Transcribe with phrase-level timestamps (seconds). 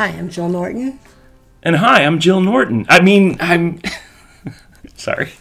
[0.00, 0.98] Hi, I'm Jill Norton.
[1.62, 2.86] And hi, I'm Jill Norton.
[2.88, 3.82] I mean, I'm
[4.96, 5.32] sorry.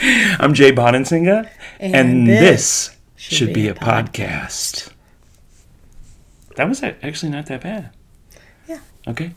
[0.00, 4.90] I'm Jay Bonansinga, and, And this, this should, be, a podcast.
[6.56, 7.90] That was actually not that bad.
[8.66, 8.78] Yeah.
[9.06, 9.32] Okay.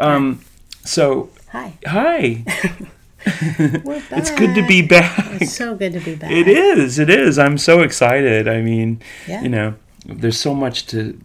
[0.00, 0.40] Um,
[0.84, 1.74] so, Hi.
[1.86, 2.44] hi.
[3.24, 5.40] It's good to be back.
[5.40, 6.32] It's so good to be back.
[6.32, 6.98] It is.
[6.98, 7.38] It is.
[7.38, 8.48] I'm so excited.
[8.48, 9.42] I mean, Yeah.
[9.42, 11.20] you know, there's so much to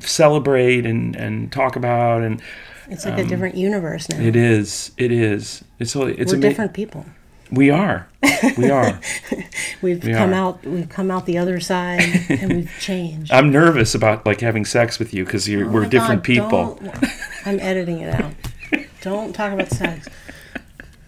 [0.00, 2.40] celebrate and, and talk about, and
[2.88, 4.16] It's like a different universe now.
[4.16, 4.92] Um, it is.
[4.96, 5.64] It is.
[5.78, 7.04] It's it's We're ama- different people.
[7.50, 8.08] We are.
[8.58, 9.00] We are.
[9.82, 10.34] We've We come are.
[10.34, 10.64] out.
[10.64, 13.30] We've come out the other side, and we've changed.
[13.32, 16.80] I'm nervous about like having sex with you because Oh we're different God, people.
[17.44, 18.32] I'm editing it out.
[19.02, 20.08] don't talk about sex.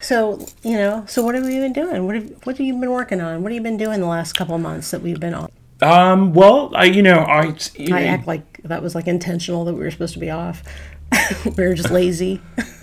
[0.00, 1.04] So you know.
[1.08, 2.06] So what have we been doing?
[2.06, 3.42] What have What have you been working on?
[3.42, 5.50] What have you been doing the last couple of months that we've been on?
[5.80, 6.32] Um.
[6.32, 7.54] Well, I you know I.
[7.76, 10.30] You I know, act like that was like intentional that we were supposed to be
[10.30, 10.62] off.
[11.56, 12.40] we were just lazy.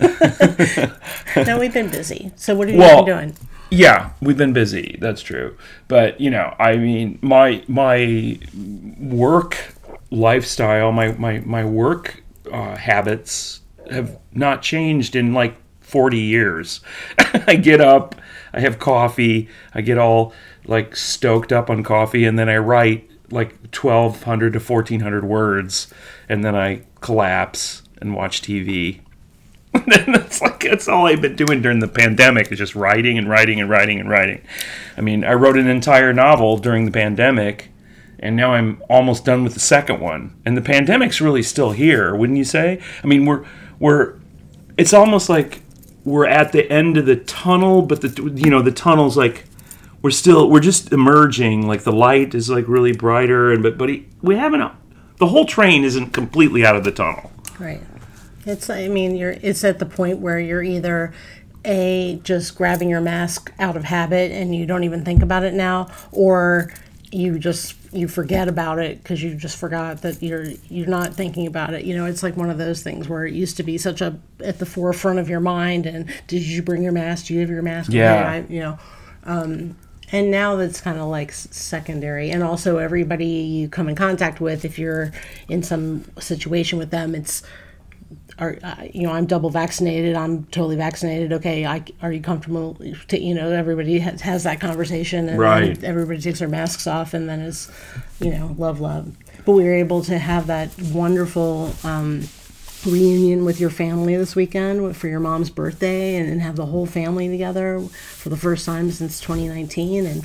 [1.36, 2.32] no, we've been busy.
[2.36, 3.36] So what are you Well, doing?
[3.70, 4.96] yeah, we've been busy.
[5.00, 5.56] That's true.
[5.88, 8.38] But you know, I mean, my my
[8.98, 9.74] work
[10.10, 16.80] lifestyle, my my my work uh, habits have not changed in like 40 years.
[17.46, 18.16] I get up,
[18.52, 20.32] I have coffee, I get all
[20.66, 25.92] like stoked up on coffee, and then I write like 1,200 to 1,400 words,
[26.28, 29.00] and then I collapse and watch TV.
[29.74, 33.28] and that's like that's all I've been doing during the pandemic is just writing and
[33.28, 34.42] writing and writing and writing.
[34.96, 37.70] I mean, I wrote an entire novel during the pandemic,
[38.18, 40.40] and now I'm almost done with the second one.
[40.44, 42.80] And the pandemic's really still here, wouldn't you say?
[43.02, 43.44] I mean, we're
[43.78, 44.14] we're
[44.78, 45.62] it's almost like
[46.04, 49.44] we're at the end of the tunnel, but the you know the tunnel's like
[50.02, 51.66] we're still we're just emerging.
[51.66, 53.90] Like the light is like really brighter, and but but
[54.22, 54.72] we haven't.
[55.18, 57.32] The whole train isn't completely out of the tunnel.
[57.58, 57.82] Right.
[58.44, 58.70] It's.
[58.70, 59.36] I mean, you're.
[59.42, 61.12] It's at the point where you're either
[61.64, 65.54] a just grabbing your mask out of habit and you don't even think about it
[65.54, 66.72] now, or
[67.10, 71.46] you just you forget about it because you just forgot that you're you're not thinking
[71.46, 71.84] about it.
[71.84, 74.18] You know, it's like one of those things where it used to be such a
[74.44, 75.86] at the forefront of your mind.
[75.86, 77.26] And did you bring your mask?
[77.26, 77.90] Do you have your mask?
[77.92, 78.30] Yeah.
[78.30, 78.78] I, you know.
[79.24, 79.76] Um,
[80.12, 84.64] and now that's kind of like secondary and also everybody you come in contact with
[84.64, 85.10] if you're
[85.48, 87.42] in some situation with them it's
[88.38, 92.76] are uh, you know I'm double vaccinated I'm totally vaccinated okay I, are you comfortable
[93.08, 95.82] to you know everybody has, has that conversation and Right.
[95.82, 97.70] everybody takes their masks off and then it's
[98.20, 102.22] you know love love but we were able to have that wonderful um,
[102.86, 106.86] reunion with your family this weekend for your mom's birthday and, and have the whole
[106.86, 110.24] family together for the first time since 2019 and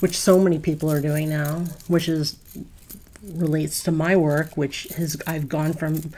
[0.00, 2.36] which so many people are doing now which is
[3.22, 6.12] relates to my work which has I've gone from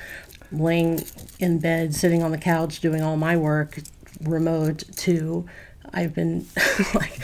[0.50, 1.04] laying
[1.38, 3.80] in bed sitting on the couch doing all my work
[4.22, 5.46] remote to
[5.92, 6.46] I've been
[6.94, 7.18] like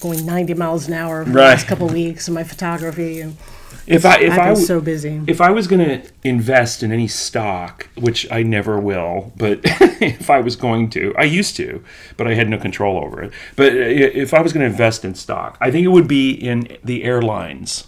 [0.00, 3.36] going 90 miles an hour for the last couple of weeks in my photography and
[3.86, 6.92] If I if I've I been so busy if I was going to invest in
[6.92, 11.82] any stock, which I never will, but if I was going to, I used to,
[12.16, 13.32] but I had no control over it.
[13.56, 16.76] But if I was going to invest in stock, I think it would be in
[16.84, 17.86] the airlines.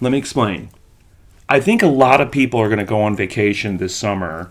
[0.00, 0.70] Let me explain.
[1.48, 4.50] I think a lot of people are going to go on vacation this summer,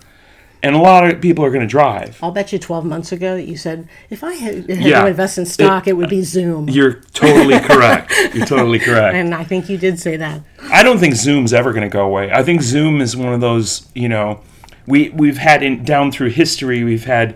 [0.64, 2.18] and a lot of people are going to drive.
[2.24, 5.02] I'll bet you 12 months ago that you said if I had, had Yeah.
[5.02, 6.70] to invest in stock, it, would be Zoom.
[6.70, 8.12] You're totally correct.
[8.34, 9.14] You're totally correct.
[9.16, 10.42] And I think you did say that.
[10.72, 12.32] I don't think Zoom's ever going to go away.
[12.32, 14.40] I think Zoom is one of those, you know,
[14.88, 17.36] we we've had in down through history, we've had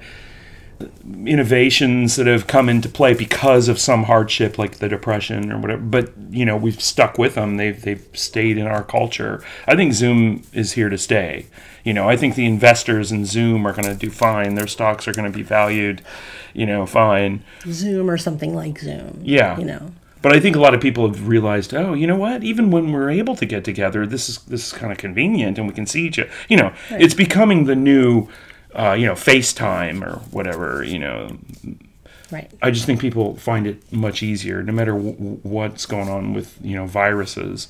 [1.25, 5.81] innovations that have come into play because of some hardship like the depression or whatever
[5.81, 9.91] but you know we've stuck with them they've they've stayed in our culture i think
[9.91, 11.47] zoom is here to stay
[11.83, 15.07] you know i think the investors in zoom are going to do fine their stocks
[15.07, 16.03] are going to be valued
[16.53, 19.19] you know fine Zoom or something like Zoom.
[19.23, 19.57] Yeah.
[19.59, 19.91] You know.
[20.21, 22.43] but I think a lot of people have realized, oh, you know what?
[22.43, 25.67] Even when we're able to get together, this is this is kind of convenient, and
[25.67, 26.29] we can see each other.
[26.49, 28.27] You know, it's becoming the new,
[28.73, 30.83] uh, you know, FaceTime or whatever.
[30.83, 31.37] You know,
[32.31, 32.51] Right.
[32.61, 36.57] I just think people find it much easier, no matter w- what's going on with
[36.61, 37.69] you know viruses.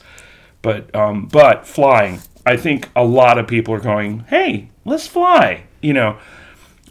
[0.61, 5.65] But um, but flying, I think a lot of people are going, hey, let's fly.
[5.81, 6.17] You know,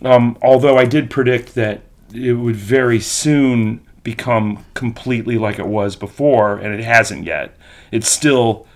[0.02, 1.82] um, although I did predict that
[2.14, 7.56] it would very soon become completely like it was before, and it hasn't yet.
[7.90, 8.66] It's still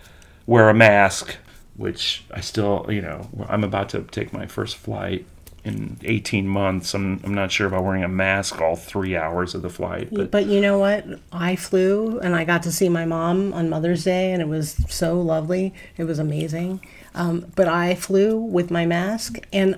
[0.47, 1.37] wear a mask,
[1.77, 5.27] which I still, you know, I'm about to take my first flight
[5.65, 6.95] in 18 months.
[6.95, 10.09] I'm, I'm not sure about wearing a mask all three hours of the flight.
[10.13, 11.05] But But you know what?
[11.33, 14.73] I flew and I got to see my mom on Mother's Day, and it was
[14.89, 15.75] so lovely.
[15.97, 16.81] It was amazing.
[17.15, 19.77] Um, but I flew with my mask, and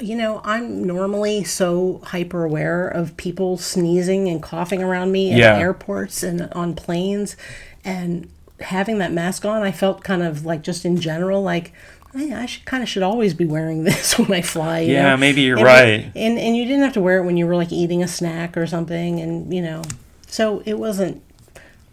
[0.00, 5.38] you know, I'm normally so hyper aware of people sneezing and coughing around me at
[5.38, 5.58] Yeah.
[5.58, 7.36] airports and on planes,
[7.84, 11.72] and having that mask on, I felt kind of like just in general like.
[12.12, 14.80] "Hey, I should kind of should always be wearing this when I fly.
[14.80, 15.16] Yeah, know?
[15.16, 16.12] maybe you're And- right.
[16.16, 18.56] and and you didn't have to wear it when you were like eating a snack
[18.56, 19.82] or something and you know
[20.26, 21.22] so it wasn't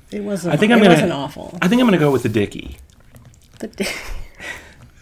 [0.10, 0.94] it wasn't I think I'm it gonna.
[0.96, 2.78] wasn't awful I think I'm gonna go with the dicky.
[3.60, 3.94] The- dicky.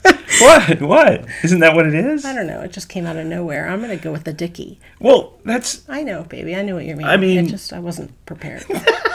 [0.41, 0.81] What?
[0.81, 1.25] What?
[1.45, 2.25] Isn't that what it is?
[2.25, 4.79] i don't know it just came out of nowhere i'm gonna go with the dicky
[4.99, 7.79] Well, that's i know baby i knew what you mean I mean- it just i
[7.79, 8.65] wasn't prepared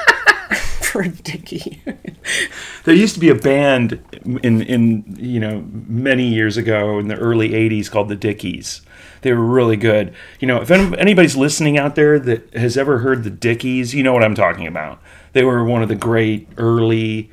[0.91, 1.07] for
[2.85, 4.03] there used to be a band
[4.43, 8.83] in in you know many years ago in the early 80s called the Dickies.
[9.23, 10.15] They were really good.
[10.41, 14.13] You know, if anybody's listening out there that has ever heard the Dickies, you know
[14.13, 15.01] what I'm talking about.
[15.33, 17.31] They were one of the great early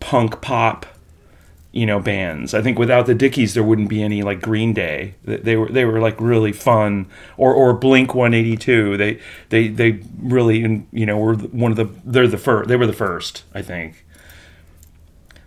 [0.00, 0.86] punk pop
[1.76, 2.54] you know bands.
[2.54, 5.14] I think without the Dickies there wouldn't be any like Green Day.
[5.24, 7.06] They were they were like really fun
[7.36, 8.96] or or Blink 182.
[8.96, 9.20] They
[9.50, 12.92] they they really you know were one of the they're the first they were the
[12.92, 14.04] first, I think.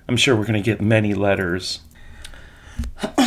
[0.08, 1.82] I'm sure we're to get many letters.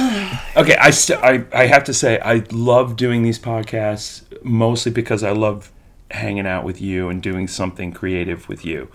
[0.55, 5.23] Okay, I, st- I I have to say I love doing these podcasts mostly because
[5.23, 5.73] I love
[6.11, 8.89] hanging out with you and doing something creative with you.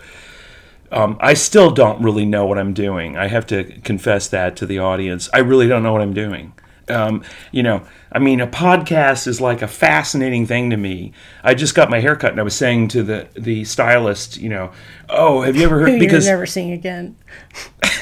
[0.90, 3.16] Um, I still don't really know what I'm doing.
[3.16, 5.28] I have to confess that to the audience.
[5.34, 6.52] I really don't know what I'm doing.
[6.88, 11.12] Um, you know, I mean, a podcast is like a fascinating thing to me.
[11.44, 14.48] I just got my hair cut, and I was saying to the the stylist, you
[14.48, 14.72] know,
[15.10, 15.88] oh, have you ever heard?
[15.90, 17.14] you're Because never seeing again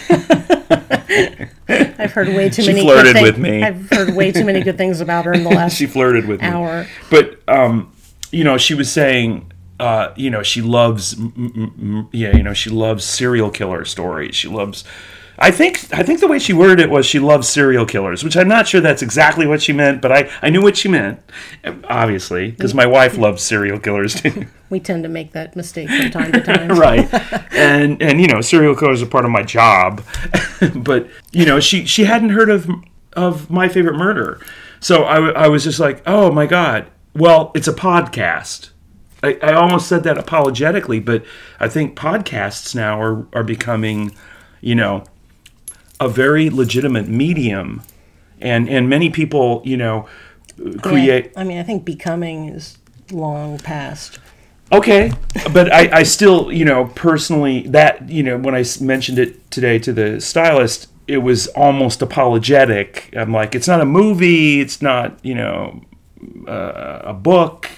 [1.68, 3.62] i've heard way too She many flirted good with me.
[3.62, 6.40] i've heard way too many good things about her in the last she flirted with
[6.40, 6.46] me.
[6.46, 7.92] hour But um,
[8.30, 12.54] you know, she was saying, uh, you know, she loves, m- m- yeah, you know,
[12.54, 14.34] she loves serial killer stories.
[14.34, 14.84] She loves.
[15.38, 18.38] I think I think the way she worded it was she loves serial killers, which
[18.38, 21.20] I'm not sure that's exactly what she meant, but I, I knew what she meant,
[21.84, 24.46] obviously, because my wife loves serial killers too.
[24.70, 27.12] we tend to make that mistake from time to time right
[27.52, 30.02] and and you know serial killers are part of my job
[30.74, 32.68] but you know she she hadn't heard of
[33.12, 34.40] of my favorite murder
[34.80, 38.70] so I, I was just like oh my god well it's a podcast
[39.22, 41.24] I, I almost said that apologetically but
[41.60, 44.14] i think podcasts now are are becoming
[44.60, 45.04] you know
[46.00, 47.82] a very legitimate medium
[48.40, 50.06] and and many people you know
[50.82, 52.78] create Yeah, I mean, I think becoming is
[53.10, 54.18] long past.
[54.72, 55.12] Okay,
[55.52, 59.78] but I, I still, you know, personally, that, you know, when I mentioned it today
[59.78, 63.10] to the stylist, it was almost apologetic.
[63.16, 65.82] I'm like, it's not a movie, it's not, you know,
[66.48, 67.70] uh, a book,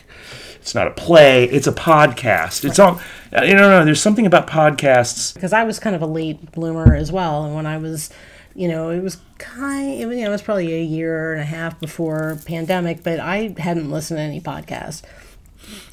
[0.68, 2.62] it's not a play, it's a podcast.
[2.62, 3.00] It's all,
[3.34, 5.32] uh, you know, no, there's something about podcasts.
[5.32, 7.46] because I was kind of a late bloomer as well.
[7.46, 8.10] And when I was,
[8.54, 11.46] you know, it was kind, was, you know, it was probably a year and a
[11.46, 15.04] half before pandemic, but I hadn't listened to any podcast.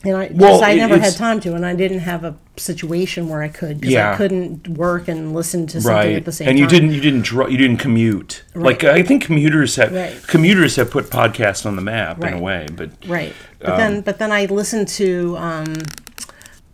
[0.04, 3.28] And I, Well, just, I never had time to, and I didn't have a situation
[3.28, 4.14] where I could because Yeah.
[4.14, 6.50] I couldn't work and listen to something Right, at the same time.
[6.52, 8.44] and you didn't, you didn't, dr- you didn't commute.
[8.54, 10.16] Like I think commuters have, Right.
[10.28, 12.68] commuters have put podcasts on the map in a way.
[12.76, 15.36] But right, but then, but then I listened to.
[15.38, 15.74] Um,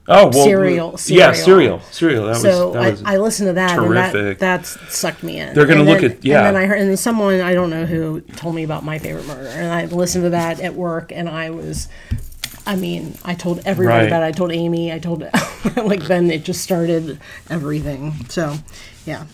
[0.08, 1.80] oh well, Serial- yeah, Serial.
[1.80, 2.26] serial, serial.
[2.26, 4.40] That so was, that I, was I listened to that, and terrific.
[4.40, 5.54] that that sucked me in.
[5.54, 6.48] They're gonna look then- at- yeah.
[6.48, 8.98] And then I heard, and then someone I don't know who told me about my
[8.98, 11.88] favorite murder, and I listened to that at work, and I was,
[12.66, 14.08] I mean, I told everybody Right.
[14.08, 14.28] about it.
[14.28, 14.92] I told Amy.
[14.94, 15.22] I told
[15.76, 18.14] like then it just started everything.
[18.30, 18.56] So,
[19.06, 19.26] yeah,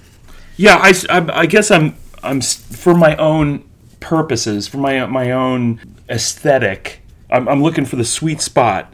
[0.56, 0.94] Yeah, I
[1.42, 3.64] I guess I'm I'm for my own
[4.00, 5.80] purposes, for my my own
[6.10, 7.02] aesthetic.
[7.30, 8.94] I'm, I'm looking for the sweet spot,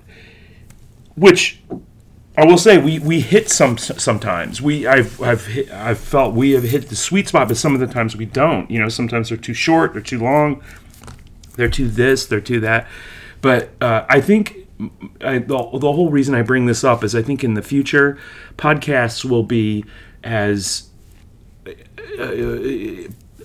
[1.15, 1.61] which
[2.35, 4.61] I will say we, we hit some sometimes.
[4.61, 7.79] We I've I've hit, I've felt we have hit the sweet spot, but some of
[7.79, 8.69] the times we don't.
[8.71, 10.63] You know, sometimes they're too short, they're too long,
[11.55, 12.87] they're too this, they're too that.
[13.43, 14.69] But uh, I think
[15.19, 18.17] I, the, the whole reason I bring this up is I think in the future
[18.57, 19.83] podcasts will be
[20.23, 20.89] as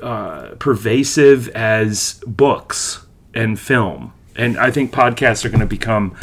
[0.01, 6.17] uh, pervasive as books and film, and I think podcasts are going to become.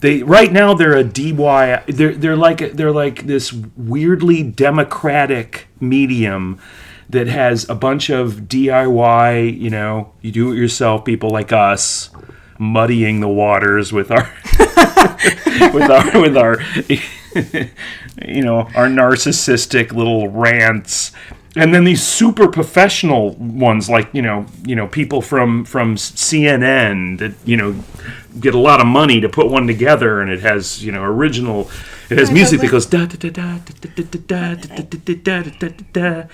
[0.00, 1.86] They right now they're a DIY.
[1.86, 6.58] They're they're like they're like this weirdly democratic medium
[7.08, 9.60] that has a bunch of DIY.
[9.60, 11.04] You know, you do it yourself.
[11.04, 12.10] People like us
[12.62, 14.32] muddying the waters with our
[15.74, 16.60] with our with our
[18.26, 21.12] you know our narcissistic little rants.
[21.54, 27.18] And then these super professional ones like you know you know people from from CNN
[27.18, 27.74] that you know
[28.40, 31.68] get a lot of money to put one together and it has you know original
[32.10, 35.42] it has music that goes da da da da da da da da da da
[35.42, 36.24] da da da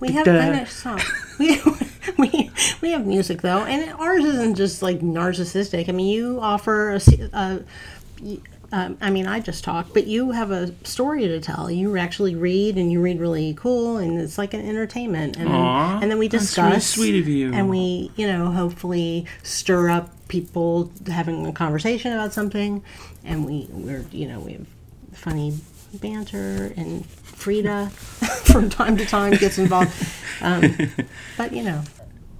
[0.00, 1.00] We have da know, stop.
[1.38, 1.60] We,
[2.18, 2.50] we
[2.82, 5.88] we have music though, and ours isn't just like narcissistic.
[5.88, 7.62] I mean, you offer a, s- a-
[8.20, 8.38] y-
[8.70, 11.70] um, I mean, I just talk, but you have a story to tell.
[11.70, 15.36] You actually read, and you read really cool, and it's like an entertainment.
[15.38, 15.52] And Aw,
[15.94, 16.86] then, and then we that's really discuss.
[16.94, 17.52] sweet of you.
[17.52, 22.82] And we, you know, hopefully stir up people having a conversation about something,
[23.24, 24.66] and we we're you know we have
[25.18, 25.54] funny
[25.94, 27.90] banter and Frida
[28.44, 29.92] from time to time gets involved.
[30.40, 30.76] Um,
[31.36, 31.82] but you know,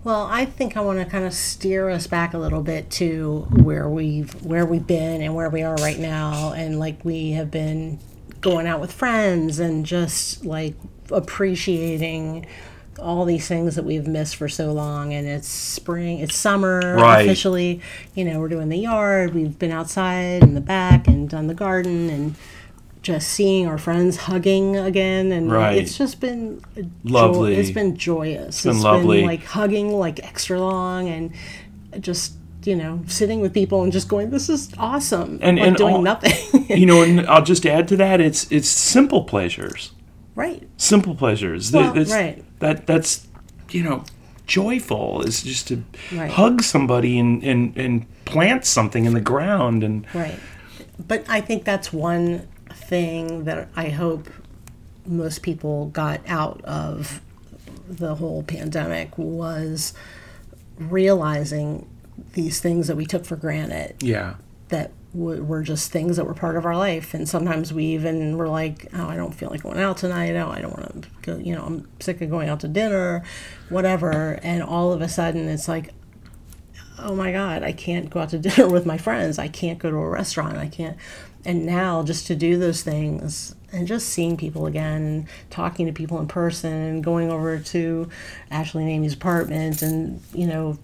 [0.05, 3.47] well, I think I want to kind of steer us back a little bit to
[3.51, 7.51] where we've where we've been and where we are right now, and like we have
[7.51, 7.99] been
[8.41, 10.75] going out with friends and just like
[11.11, 12.47] appreciating
[13.01, 15.13] all these things that we've missed for so long.
[15.15, 17.23] And it's spring it's summer Right.
[17.23, 17.81] officially.
[18.15, 19.35] You know we're doing the yard.
[19.35, 22.35] We've been outside in the back and done the garden and
[23.03, 25.79] just seeing our friends hugging again and Right.
[25.79, 27.55] it's just been a jo- Lovely.
[27.57, 29.19] it's been joyous been it's lovely.
[29.19, 31.33] been like hugging like extra long and
[32.03, 32.33] just
[32.65, 35.95] you know sitting with people and just going this is awesome And- like and doing
[35.97, 39.93] all- nothing you know and I'll just add to that it's it's simple pleasures
[40.35, 42.45] right simple pleasures Well, That's- right.
[42.61, 43.27] that that's
[43.71, 44.03] you know
[44.47, 46.31] joyful is just to Right.
[46.31, 50.39] hug somebody and, and and plant something in the ground and Right.
[51.07, 54.29] But I think that's one thing that I hope
[55.07, 57.21] most people got out of
[57.89, 59.95] the whole pandemic was
[60.79, 61.89] realizing
[62.35, 63.97] these things that we took for granted.
[64.03, 64.35] Yeah.
[64.69, 67.15] That w- were just things that were part of our life.
[67.15, 70.37] And sometimes we even were like oh i don't feel like going out tonight.
[70.37, 73.25] Oh i don't want to go you know i'm sick of going out to dinner
[73.69, 74.39] whatever.
[74.43, 75.95] And all of a sudden it's like
[77.01, 79.39] oh my god i can't go out to dinner with my friends.
[79.39, 80.59] I can't go to a restaurant.
[80.59, 80.97] I can't
[81.45, 85.93] and now just to do those things and just seeing people again and talking to
[85.93, 88.09] people in person and going over to
[88.51, 90.79] ashley and amy's apartment and you know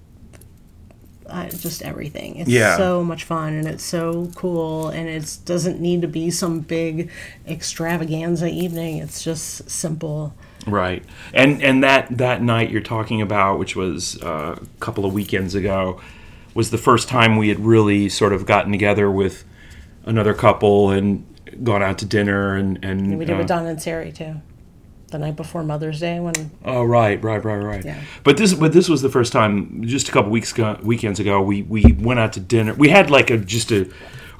[1.26, 2.36] uh, just everything.
[2.36, 2.76] It's Yeah.
[2.76, 7.10] so much fun and it's so cool and it doesn't need to be some big
[7.48, 8.98] extravaganza evening.
[8.98, 10.34] It's just simple.
[10.66, 11.02] Right.
[11.32, 15.54] And and that that night you're talking about which was uh, a couple of weekends
[15.54, 15.98] ago
[16.54, 19.44] was the first time we had really sort of gotten together with
[20.04, 21.26] another couple and
[21.62, 24.34] gone out to dinner and and we did uh, with don and sari too
[25.10, 26.34] the night before mother's day when
[26.64, 27.84] Oh right, right, right, right.
[27.84, 28.02] Yeah.
[28.24, 29.84] But this, but this was the first time.
[29.86, 32.74] Just a couple weeks ago, weekends ago, we we went out to dinner.
[32.74, 33.88] We had like a just a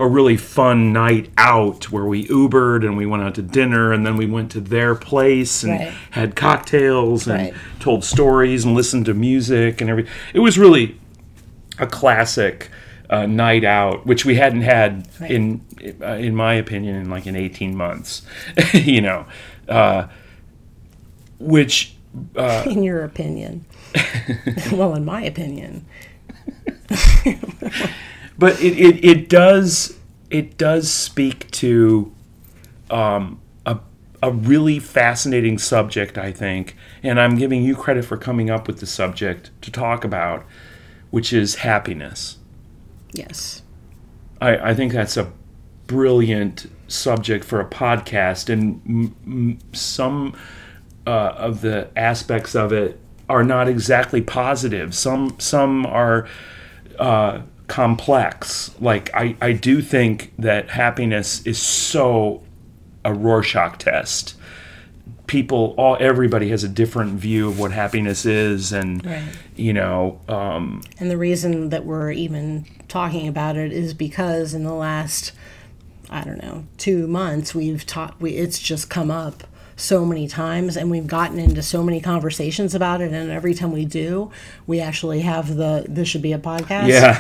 [0.00, 4.04] a really fun night out where we Ubered and we went out to dinner and
[4.04, 5.92] then we went to their place and Right.
[6.11, 7.54] had cocktails and Right.
[7.78, 10.11] told stories and listened to music and everything.
[10.33, 10.99] It was really
[11.78, 12.68] a classic
[13.14, 15.30] uh, night out, which we hadn't had Right.
[15.30, 15.61] in
[16.02, 18.23] uh, in my opinion in like in eighteen months.
[18.73, 19.26] you know,
[19.68, 20.06] uh,
[21.38, 21.94] which.
[22.66, 23.64] in your opinion
[24.73, 25.85] well in my opinion
[28.38, 29.99] but it, it, it does
[30.30, 32.12] it does speak to
[32.90, 33.78] um, a,
[34.23, 38.78] a really fascinating subject I think and I'm giving you credit for coming up with
[38.78, 40.44] the subject to talk about
[41.11, 42.38] which is happiness
[43.14, 43.62] yes
[44.40, 45.33] I, I think that's a
[45.87, 50.37] brilliant subject for a podcast and m- m- some
[51.06, 56.28] uh, of the aspects of it are not exactly positive some some are
[56.99, 58.71] uh, complex.
[58.80, 62.42] Like I, I do think that happiness is so
[63.04, 64.37] a Rorschach test.
[65.26, 69.23] People, all everybody has a different view of what happiness is, and Right.
[69.57, 74.64] you know, um, And the reason that we're even talking about it is because in
[74.64, 75.33] the last,
[76.11, 79.45] I don't know, two months, we've taught, we, it's just come up
[79.76, 83.12] so many times and we've gotten into so many conversations about it.
[83.12, 84.31] And every time we do,
[84.66, 86.88] we actually have the, this should be a podcast.
[86.88, 87.19] Yeah.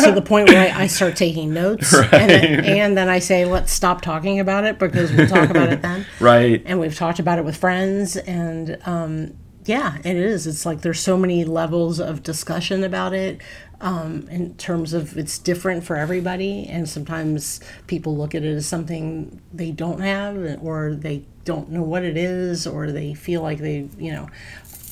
[0.00, 1.92] To the point where I, I start taking notes.
[1.94, 5.72] And, then, and then I say, let's stop talking about it because we'll talk about
[5.72, 6.62] it then right?
[6.64, 9.36] and we've talked about it with friends and um,
[9.70, 13.40] yeah it is it's like there's so many levels of discussion about it
[13.80, 18.66] um, in terms of it's different for everybody and sometimes people look at it as
[18.66, 23.58] something they don't have or they don't know what it is or they feel like
[23.58, 24.28] they you know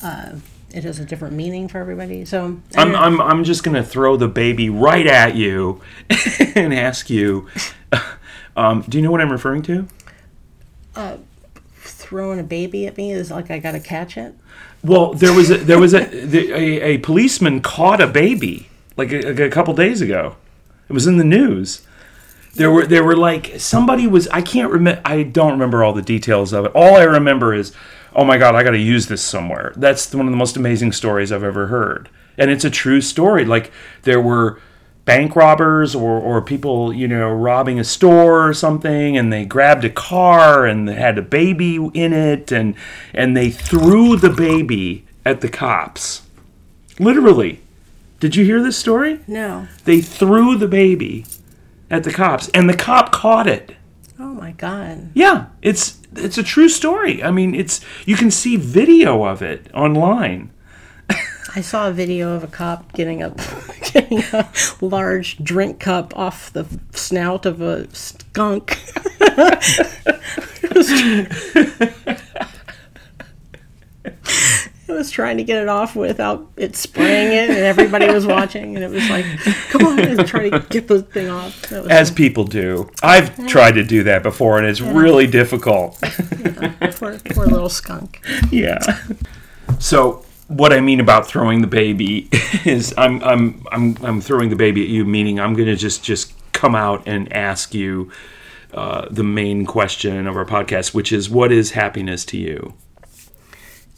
[0.01, 0.31] uh,
[0.73, 4.29] it has a different meaning for everybody so I'm, I'm, I'm just gonna throw the
[4.29, 5.81] baby right at you
[6.55, 7.47] and ask you.
[8.57, 9.87] Um, do you know what I'm referring to?
[12.09, 14.33] Throwing a baby at me is like I got to catch it.
[14.83, 19.11] Well, there was a, there was a, the, a a policeman caught a baby like
[19.11, 20.35] a, a couple days ago.
[20.89, 21.85] It was in the news.
[22.55, 26.01] There were there were like somebody was I can't remember I don't remember all the
[26.01, 26.71] details of it.
[26.73, 27.75] All I remember is
[28.15, 29.71] oh my god, I got to use this somewhere.
[29.75, 32.09] That's one of the most amazing stories I've ever heard.
[32.39, 33.45] And it's a true story.
[33.45, 34.59] Like there were
[35.09, 39.83] bank robbers or, or people, you know, robbing a store or something and they grabbed
[39.83, 42.75] a car and they had a baby in it and
[43.11, 46.21] and they threw the baby at the cops.
[46.99, 47.59] Literally.
[48.19, 49.21] Did you hear this story?
[49.25, 49.67] No.
[49.85, 51.25] They threw the baby
[51.89, 53.77] at the cops and the cop caught it.
[54.19, 55.09] Oh my god.
[55.15, 57.23] Yeah, it's it's a true story.
[57.23, 60.51] I mean, it's you can see video of it online.
[61.55, 63.29] I saw a video of a cop getting a
[63.93, 64.49] getting a
[64.81, 68.79] large drink cup off the snout of a skunk.
[74.89, 78.75] It was trying to get it off without it spraying it, and everybody was watching,
[78.75, 79.23] and it was like,
[79.69, 82.89] "Come on, and try to get the thing off." Was As people do.
[83.03, 86.01] I've tried to do that before and it's really difficult.
[86.95, 88.25] poor, poor little skunk.
[88.51, 88.79] yeah.
[89.77, 92.27] So what I mean about throwing the baby
[92.65, 96.33] is I'm I'm I'm I'm throwing the baby at you, meaning I'm gonna just just
[96.51, 98.11] come out and ask you
[98.73, 102.73] uh, the main question of our podcast, which is what is happiness to you?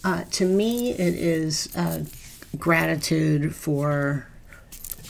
[0.03, 2.03] Uh, to me, it is uh,
[2.57, 4.27] gratitude for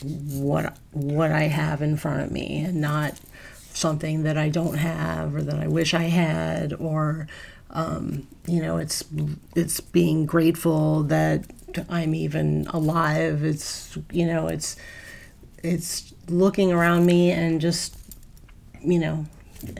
[0.02, 3.18] what what I have in front of me, and not
[3.74, 7.26] something that I don't have or that I wish I had, or
[7.72, 9.04] um, you know, it's
[9.54, 11.44] it's being grateful that
[11.88, 13.44] I'm even alive.
[13.44, 14.76] It's you know, it's
[15.62, 17.96] it's looking around me and just
[18.80, 19.26] you know,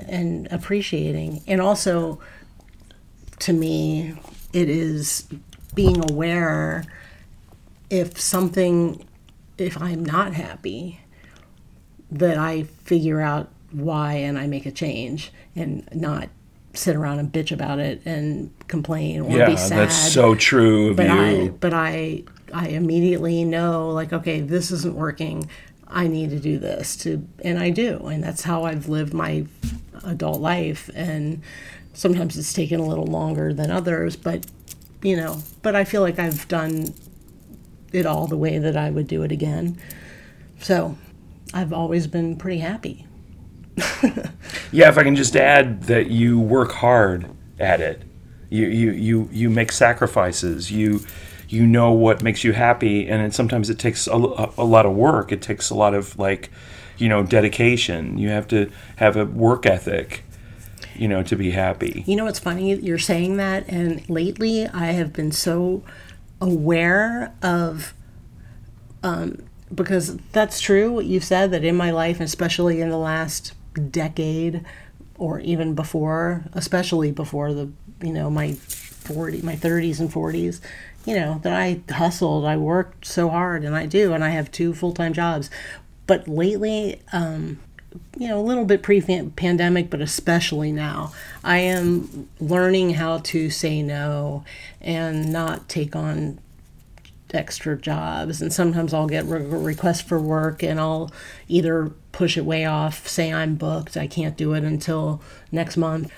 [0.08, 2.20] and appreciating, and also
[3.40, 4.14] to me,
[4.52, 5.26] it is
[5.74, 6.84] being aware
[7.90, 9.04] if something,
[9.58, 11.00] if I'm not happy,
[12.10, 16.28] that I figure out why and I make a change and not
[16.74, 19.78] sit around and bitch about it and complain or Yeah, be sad.
[19.78, 24.94] that's so true of but I, but I, I immediately know like, okay, this isn't
[24.94, 25.48] working.
[25.86, 29.44] I need to do this to, and I do, and that's how I've lived my
[30.04, 30.88] adult life.
[30.94, 31.42] And
[31.92, 34.46] sometimes it's taken a little longer than others, but
[35.02, 36.94] you know, but I feel like I've done
[37.92, 39.76] it all the way that I would do it again.
[40.60, 40.96] So
[41.52, 43.06] I've always been pretty happy.
[44.72, 47.28] Yeah, if I can just add that you work hard
[47.60, 48.02] at it.
[48.48, 50.72] You you you you make sacrifices.
[50.72, 51.00] You
[51.48, 54.94] you know what makes you happy, and it, sometimes it takes a, a, lot of
[54.94, 55.30] work.
[55.30, 56.50] It takes a lot of like,
[56.96, 58.16] you know, dedication.
[58.16, 60.24] You have to have a work ethic,
[60.94, 62.04] you know, to be happy.
[62.06, 62.74] You know what's funny?
[62.74, 65.84] You're saying that, and lately I have been so
[66.40, 67.92] aware of,
[69.02, 69.36] um,
[69.74, 74.64] because that's true what you've said that in my life, especially in the last decade,
[75.18, 80.60] or even before, especially before the you know my forty, my 30s and 40s,
[81.04, 84.50] you know that I hustled, I worked so hard, and I do, and I have
[84.50, 85.50] two full time jobs,
[86.06, 87.00] but lately.
[87.12, 87.58] Um,
[88.16, 91.12] you know, a little bit pre pandemic, but especially now,
[91.44, 94.44] I am learning how to say no
[94.80, 96.38] and not take on
[97.32, 98.42] extra jobs.
[98.42, 101.10] And sometimes I'll get re- requests for work and I'll
[101.48, 106.12] either push it way off, say I'm booked, I can't do it until next month.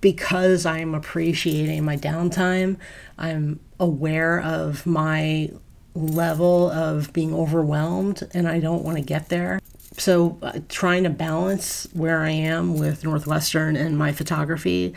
[0.00, 2.76] Because I'm appreciating my downtime,
[3.18, 5.50] I'm aware of my
[5.94, 9.58] level of being overwhelmed and I don't want to get there
[9.98, 14.94] so uh, trying to balance where I am with Northwestern and my photography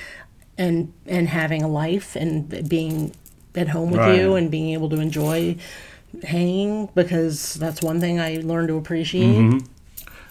[0.58, 3.14] and and having a life and being
[3.56, 4.18] at home with Right.
[4.20, 5.56] you and being able to enjoy
[6.24, 9.36] hanging because that's one thing I learned to appreciate.
[9.36, 9.58] Mm-hmm.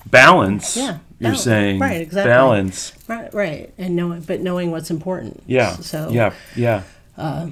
[0.07, 0.77] Balance.
[0.77, 0.85] Yeah,
[1.19, 1.43] You're balance.
[1.43, 2.31] saying Right, exactly.
[2.31, 2.93] balance.
[3.07, 3.73] Right, right.
[3.79, 5.43] And knowing but knowing what's important.
[5.47, 5.77] Yeah.
[5.77, 6.33] So yeah.
[6.57, 6.83] Yeah.
[7.19, 7.49] Uh,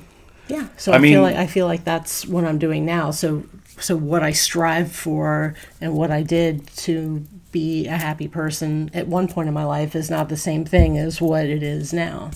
[0.48, 0.68] yeah.
[0.78, 3.10] So I, I mean- feel like I feel like that's what I'm doing now.
[3.10, 3.44] So
[3.78, 9.06] so what I strive for and what I did to be a happy person at
[9.08, 12.30] one point in my life is not the same thing as what it is now.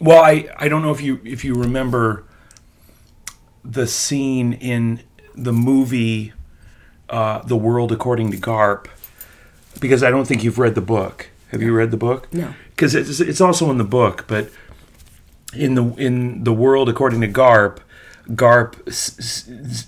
[0.00, 2.24] Well, I, I don't know if you if you remember
[3.64, 5.00] the scene in
[5.34, 6.32] the movie
[7.08, 8.86] uh, The World According to Garp,
[9.80, 11.30] because I don't think you've read the book.
[11.50, 12.32] Have you read the book?
[12.32, 12.54] No.
[12.70, 14.50] Because it's it's also in the book, but
[15.54, 17.78] in the in the World According to Garp,
[18.30, 18.74] Garp,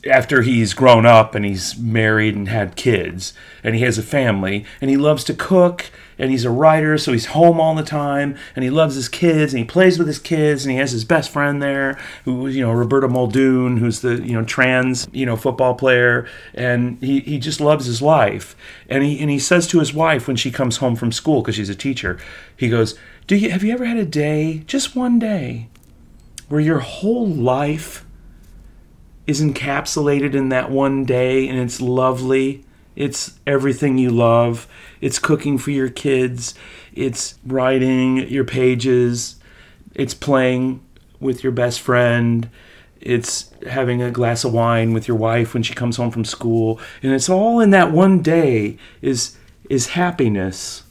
[0.09, 3.33] after he's grown up and he's married and had kids
[3.65, 7.13] and he has a family and he loves to cook and he's a writer, so
[7.13, 10.19] he's home all the time and he loves his kids and he plays with his
[10.19, 14.17] kids and he has his best friend there who, you know, Roberta Muldoon, who's the,
[14.23, 16.27] you know, trans, you know, football player.
[16.55, 18.57] And he, he just loves his life.
[18.89, 21.55] And he, and he says to his wife when she comes home from school, because
[21.55, 22.19] she's a teacher,
[22.57, 25.69] he goes, Do you, have you ever had a day, just one day,
[26.49, 28.07] where your whole life
[29.27, 32.65] is encapsulated in that one day and it's lovely.
[32.97, 34.67] It's everything you love.
[35.01, 36.55] It's cooking for your kids.
[36.95, 39.37] It's writing your pages.
[39.95, 40.83] It's playing
[41.21, 42.49] with your best friend.
[43.01, 46.81] It's having a glass of wine with your wife when she comes home from school.
[47.03, 49.37] And it's all in that one day is
[49.69, 50.85] is happiness.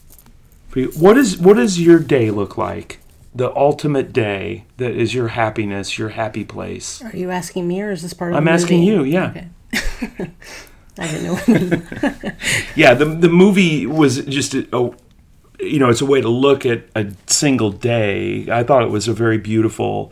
[0.68, 0.92] for you.
[0.92, 3.00] What is what does your day look like?
[3.34, 7.02] The ultimate day that is your happiness, your happy place.
[7.02, 8.38] Are you asking me, or is this part of?
[8.38, 9.48] I'm asking you, yeah.
[9.74, 10.32] Okay.
[10.98, 11.24] I didn't
[12.04, 12.32] know.
[12.76, 14.92] Yeah, the the movie was just a, a
[15.60, 18.50] you know, it's a way to look at a single day.
[18.52, 20.12] I thought it was a very beautiful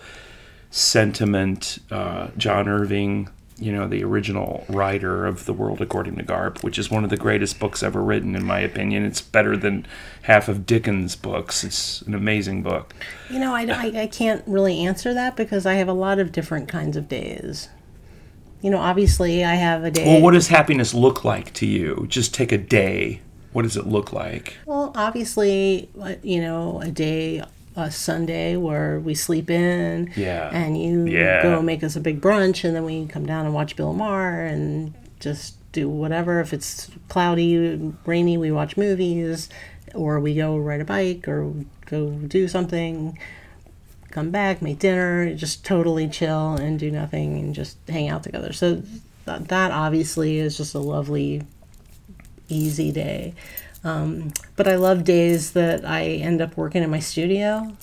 [0.71, 1.79] sentiment.
[1.91, 6.79] Uh, John Irving, you know, the original writer of The World According to Garp, which
[6.79, 9.05] is one of the greatest books ever written, in my opinion.
[9.05, 9.85] It's better than
[10.23, 11.63] half of Dickens' books.
[11.63, 12.93] It's an amazing book.
[13.29, 16.31] you know, I, I, I can't really answer that because I have a lot of
[16.31, 17.69] different kinds of days.
[18.63, 20.06] You know, obviously, I have a day.
[20.06, 22.06] Well, what does happiness look like to you?
[22.08, 23.19] Just take a day.
[23.52, 24.56] What does it look like?
[24.65, 27.43] Well, obviously, uh, you know, a day,
[27.76, 30.49] a Sunday where we sleep in, Yeah.
[30.54, 31.43] and you Yeah.
[31.43, 34.45] go make us a big brunch, and then we come down and watch Bill Maher
[34.45, 36.39] and just do whatever.
[36.39, 39.49] If it's cloudy, rainy, we watch movies,
[39.93, 41.52] or we go ride a bike, or
[41.86, 43.17] go do something.
[44.13, 48.54] Come back, make dinner, just totally chill and do nothing and just hang out together.
[48.54, 48.84] So
[49.26, 51.41] th- that obviously is just a lovely
[52.47, 53.34] easy day.
[53.84, 57.76] Um, but I love days that I end up working in my studio.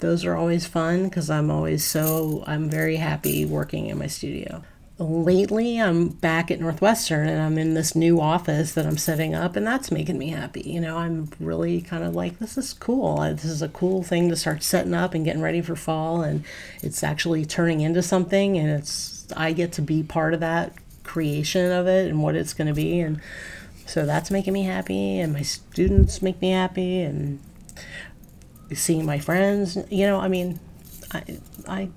[0.00, 4.62] Those are always fun because I'm always so, I'm very happy working in my studio.
[5.02, 9.56] Lately, I'm back at Northwestern and I'm in this new office that I'm setting up,
[9.56, 10.60] and that's making me happy.
[10.60, 13.16] You know, I'm really kind of like, this is cool.
[13.22, 16.44] This is a cool thing to start setting up and getting ready for fall, and
[16.82, 21.72] it's actually turning into something, and it's, I get to be part of that creation
[21.72, 23.00] of it and what it's going to be.
[23.00, 23.22] And
[23.86, 27.40] so that's making me happy, and my students make me happy, and
[28.74, 29.78] seeing my friends.
[29.88, 30.60] You know, I mean,
[31.10, 31.22] I,
[31.66, 31.88] I,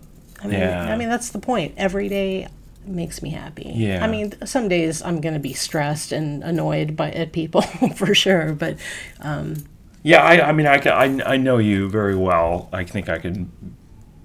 [0.41, 0.85] I mean, Yeah.
[0.85, 1.73] I mean that's the point.
[1.75, 2.47] Every day
[2.88, 3.72] makes me happy.
[3.74, 4.04] Yeah.
[4.04, 7.62] I mean, some days I'm going to be stressed and annoyed by at people
[7.96, 8.78] for sure, but
[9.22, 9.56] um,
[10.04, 12.69] Yeah, I, I mean, I, ca- I, I know you very well.
[12.74, 13.52] I think I can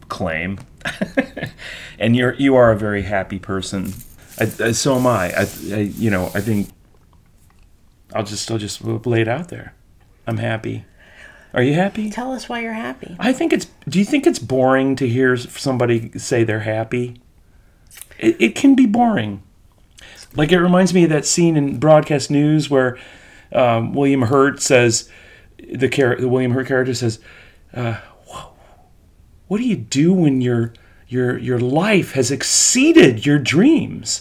[0.08, 0.58] claim,
[1.98, 3.92] and you're you are a very happy person.
[4.40, 5.32] I, I- so am I.
[5.36, 5.78] I, I.
[5.96, 6.68] You know, I think
[8.14, 9.74] I'll just I'll just lay it out there.
[10.26, 10.84] I'm happy.
[11.54, 12.10] Are you happy?
[12.10, 13.16] tell us why you're happy.
[13.18, 13.66] I think it's.
[13.88, 17.20] Do you think it's boring to hear somebody say they're happy?
[18.18, 19.42] It, it can be boring.
[20.34, 22.98] Like it reminds me of that scene in broadcast news where
[23.52, 25.08] um, William Hurt says,
[25.72, 27.18] the, char- the William Hurt character says,
[27.74, 27.98] uh,
[29.48, 30.72] "What do you do when your
[31.08, 34.20] your your life has exceeded your dreams?"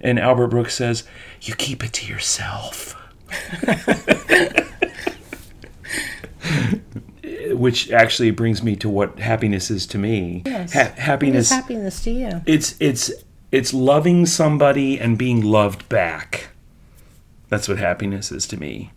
[0.00, 1.02] And Albert Brooks says,
[1.42, 2.94] "You keep it to yourself."
[7.50, 10.42] Which actually brings me to what happiness is to me.
[10.46, 10.72] Yes.
[10.72, 12.42] Ha- What is happiness happiness to you?
[12.46, 13.10] it's it's
[13.50, 16.48] it's loving somebody and being loved back.
[17.48, 18.92] That's what happiness is to me.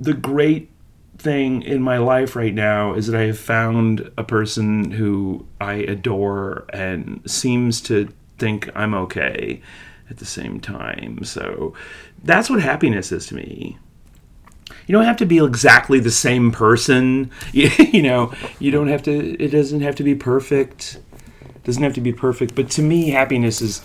[0.00, 0.70] The great
[1.16, 5.74] thing in my life right now is that I have found a person who I
[5.74, 9.60] adore and seems to think I'm okay
[10.10, 11.24] at the same time.
[11.24, 11.74] So
[12.22, 13.78] that's what happiness is to me.
[14.86, 17.30] You don't have to be exactly the same person.
[17.52, 20.98] You, know, you don't have to it doesn't have to be perfect
[21.68, 23.82] doesn't have to be perfect but to me happiness is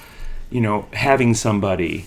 [0.50, 2.06] you know having somebody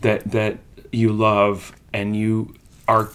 [0.00, 0.58] that that
[0.92, 2.54] you love and you
[2.86, 3.10] are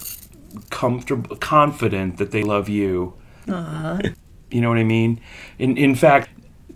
[0.70, 3.14] comfortable confident that they love you.
[3.48, 4.02] Uh-huh.
[4.50, 5.20] You know what i mean?
[5.58, 6.30] In in fact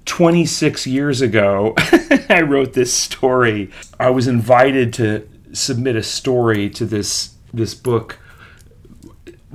[0.05, 1.73] 26 years ago
[2.29, 3.71] i wrote this story.
[3.99, 8.19] I was invited to submit a story to this this book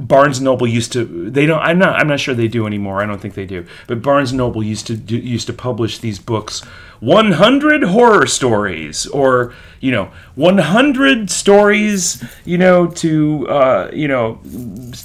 [0.06, 3.02] Barnes and Noble used to they don't I'm not I'm not sure they do anymore.
[3.02, 3.66] I don't think they do.
[3.86, 6.64] But Barnes and Noble used to do, used to publish these books
[7.00, 14.38] 100 horror stories or you know 100 stories you know to uh, you know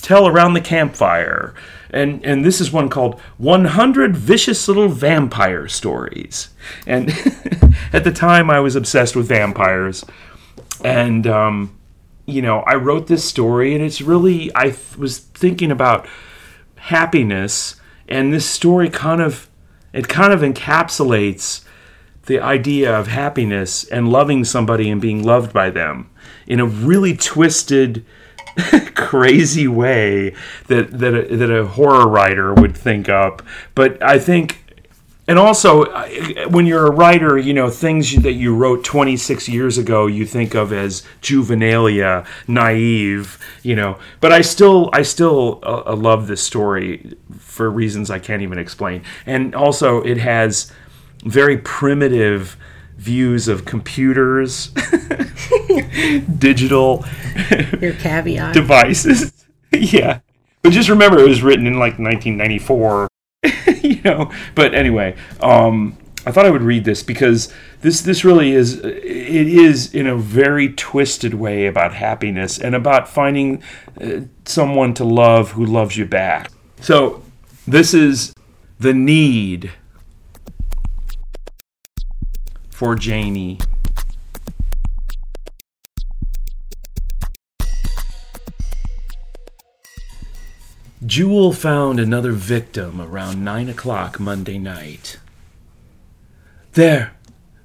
[0.01, 1.53] tell around the campfire
[1.91, 6.49] and and this is one called 100 vicious little vampire stories
[6.85, 7.09] and
[7.93, 10.03] at the time i was obsessed with vampires
[10.83, 11.77] and um,
[12.25, 16.07] you know i wrote this story and it's really i th- was thinking about
[16.75, 17.75] happiness
[18.07, 19.49] and this story kind of
[19.93, 21.63] it kind of encapsulates
[22.25, 26.09] the idea of happiness and loving somebody and being loved by them
[26.47, 28.05] in a really twisted
[28.95, 30.33] crazy way
[30.67, 33.41] that that a, that a horror writer would think up.
[33.73, 34.64] But I think,
[35.27, 35.85] and also
[36.49, 40.53] when you're a writer, you know things that you wrote 26 years ago, you think
[40.55, 43.97] of as juvenilia, naive, you know.
[44.21, 49.03] But I still I still uh, love this story for reasons I can't even explain,
[49.25, 50.71] and also it has
[51.23, 52.55] very primitive
[52.97, 54.67] views of computers,
[56.37, 57.03] digital
[57.81, 58.53] Your caveat.
[58.53, 59.45] devices.
[59.71, 60.19] yeah.
[60.61, 63.07] But just remember it was written in like 1994,
[63.83, 64.31] you know.
[64.53, 69.47] But anyway, um I thought I would read this because this this really is it
[69.47, 73.61] is in a very twisted way about happiness and about finding
[74.01, 76.51] uh, someone to love who loves you back.
[76.81, 77.23] So,
[77.67, 78.33] this is
[78.79, 79.71] the need
[82.71, 83.59] for Janie.
[91.05, 95.19] Jewel found another victim around 9 o'clock Monday night.
[96.73, 97.13] There,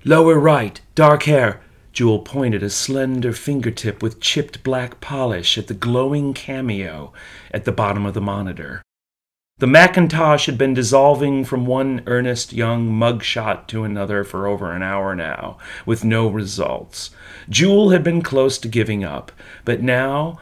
[0.04, 1.60] lower right, dark hair.
[1.92, 7.14] Jewel pointed a slender fingertip with chipped black polish at the glowing cameo
[7.50, 8.82] at the bottom of the monitor.
[9.58, 14.82] The Macintosh had been dissolving from one earnest young mugshot to another for over an
[14.82, 17.10] hour now, with no results.
[17.48, 19.32] Jewel had been close to giving up,
[19.64, 20.38] but now,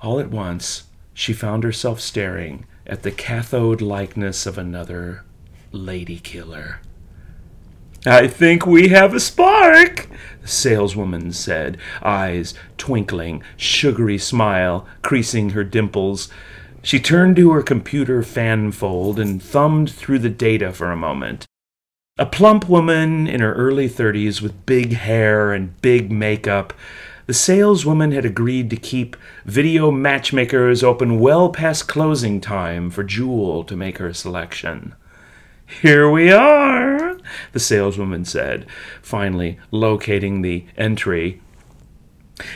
[0.00, 0.84] all at once,
[1.18, 5.24] she found herself staring at the cathode likeness of another
[5.72, 6.78] lady killer.
[8.04, 10.08] I think we have a spark,
[10.42, 16.28] the saleswoman said, eyes twinkling, sugary smile creasing her dimples.
[16.82, 21.46] She turned to her computer fan fold and thumbed through the data for a moment.
[22.18, 26.74] A plump woman in her early thirties with big hair and big makeup,
[27.26, 33.64] the saleswoman had agreed to keep video matchmakers open well past closing time for Jewel
[33.64, 34.94] to make her selection.
[35.66, 37.18] Here we are,
[37.52, 38.66] the saleswoman said,
[39.02, 41.40] finally locating the entry.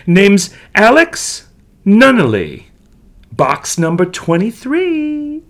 [0.06, 1.48] Name's Alex
[1.84, 2.66] Nunnally.
[3.32, 5.42] Box number 23.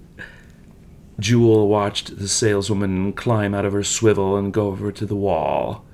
[1.19, 5.85] Jewel watched the saleswoman climb out of her swivel and go over to the wall.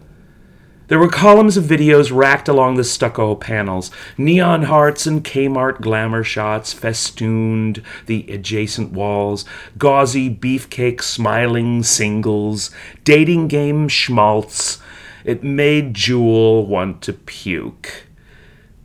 [0.89, 3.91] There were columns of videos racked along the stucco panels.
[4.17, 9.45] Neon hearts and Kmart glamour shots festooned the adjacent walls.
[9.77, 12.71] Gauzy beefcake smiling singles.
[13.03, 14.81] Dating game schmaltz.
[15.25, 18.05] It made Jewel want to puke.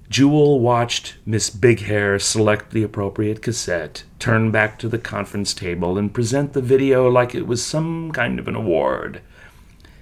[0.10, 5.98] Jewel watched Miss Big Hair select the appropriate cassette, turn back to the conference table,
[5.98, 9.22] and present the video like it was some kind of an award.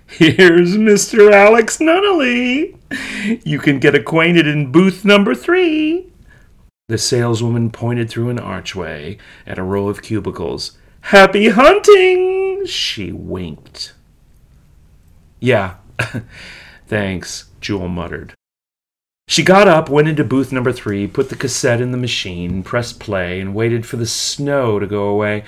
[0.10, 1.32] Here's Mr.
[1.32, 2.76] Alex Nunnally.
[3.46, 6.12] You can get acquainted in booth number three.
[6.88, 10.78] The saleswoman pointed through an archway at a row of cubicles.
[11.02, 12.66] Happy hunting!
[12.66, 13.94] She winked.
[15.40, 15.76] Yeah,
[16.88, 18.34] thanks, Jewel muttered.
[19.28, 23.00] She got up, went into booth number three, put the cassette in the machine, pressed
[23.00, 25.44] play, and waited for the snow to go away.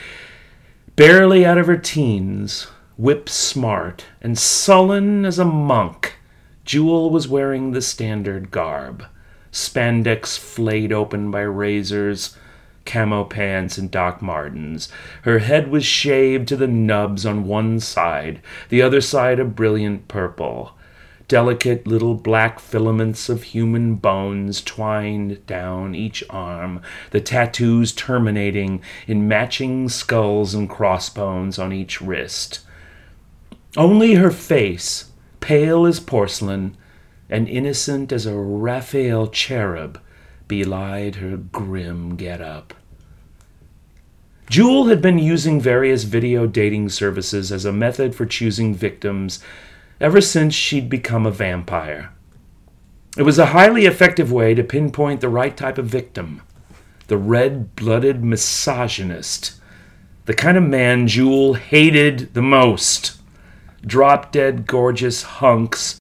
[0.95, 2.67] Barely out of her teens,
[3.01, 6.19] whip smart, and sullen as a monk,
[6.65, 9.03] Jewel was wearing the standard garb
[9.51, 12.37] spandex flayed open by razors,
[12.85, 14.87] camo pants, and Doc Martens.
[15.23, 20.07] Her head was shaved to the nubs on one side, the other side a brilliant
[20.07, 20.77] purple.
[21.27, 29.27] Delicate little black filaments of human bones twined down each arm, the tattoos terminating in
[29.27, 32.59] matching skulls and crossbones on each wrist.
[33.77, 36.75] Only her face, pale as porcelain
[37.29, 39.99] and innocent as a Raphael cherub,
[40.49, 42.73] belied her grim get up.
[44.49, 49.41] Jewel had been using various video dating services as a method for choosing victims
[50.01, 52.11] ever since she'd become a vampire.
[53.17, 56.41] It was a highly effective way to pinpoint the right type of victim.
[57.07, 59.59] the red blooded misogynist,
[60.25, 63.20] the kind of man Jewel hated the most.
[63.85, 65.97] Drop dead gorgeous hunks,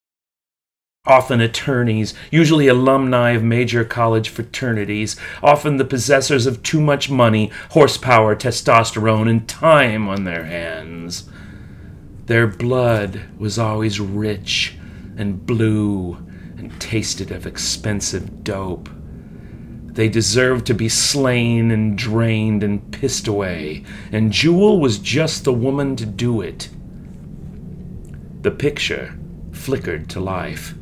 [1.07, 7.51] often attorneys, usually alumni of major college fraternities, often the possessors of too much money,
[7.71, 11.29] horsepower, testosterone, and time on their hands.
[12.27, 14.77] Their blood was always rich
[15.17, 16.19] and blue
[16.59, 18.91] and tasted of expensive dope.
[19.87, 25.53] They deserved to be slain and drained and pissed away, and Jewel was just the
[25.53, 26.69] woman to do it.
[28.43, 29.19] The picture
[29.53, 30.75] flickered to life.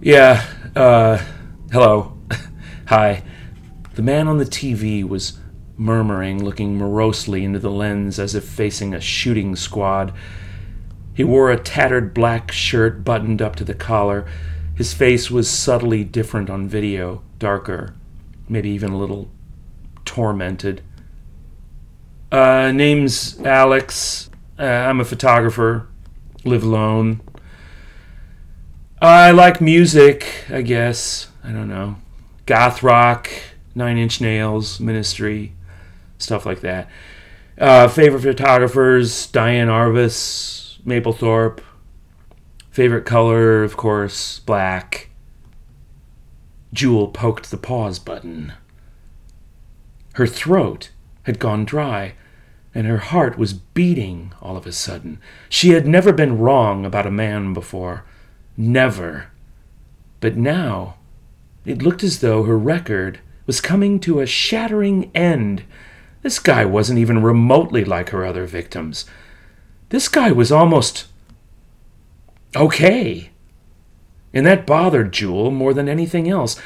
[0.00, 0.42] Yeah,
[0.74, 1.22] uh,
[1.70, 2.16] hello.
[2.86, 3.22] Hi.
[3.94, 5.38] The man on the TV was
[5.76, 10.14] murmuring, looking morosely into the lens as if facing a shooting squad.
[11.14, 14.26] He wore a tattered black shirt buttoned up to the collar.
[14.74, 17.94] His face was subtly different on video, darker,
[18.48, 19.30] maybe even a little
[20.04, 20.82] tormented.
[22.32, 24.30] Uh, name's Alex.
[24.58, 25.88] Uh, I'm a photographer.
[26.44, 27.20] Live alone.
[29.00, 31.28] I like music, I guess.
[31.42, 31.96] I don't know.
[32.46, 33.28] Goth rock,
[33.74, 35.52] Nine Inch Nails, Ministry,
[36.18, 36.88] stuff like that.
[37.58, 41.60] Uh, favorite photographers Diane Arbus, Mapplethorpe.
[42.70, 45.10] Favorite color, of course, black.
[46.72, 48.52] Jewel poked the pause button.
[50.14, 50.90] Her throat
[51.24, 52.14] had gone dry,
[52.74, 55.20] and her heart was beating all of a sudden.
[55.48, 58.04] She had never been wrong about a man before.
[58.56, 59.28] Never.
[60.20, 60.96] But now,
[61.64, 65.62] it looked as though her record was coming to a shattering end.
[66.22, 69.04] This guy wasn't even remotely like her other victims.
[69.90, 71.06] This guy was almost
[72.56, 73.30] okay.
[74.32, 76.60] And that bothered Jewel more than anything else.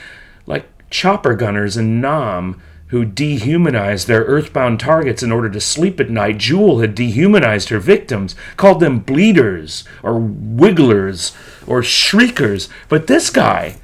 [0.46, 6.10] Like chopper gunners and Nam who dehumanized their earthbound targets in order to sleep at
[6.10, 11.32] night, Jewel had dehumanized her victims, called them bleeders or wigglers
[11.66, 12.68] or shriekers.
[12.88, 13.76] But this guy,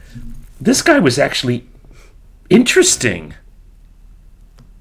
[0.60, 1.66] this guy was actually
[2.48, 3.34] interesting.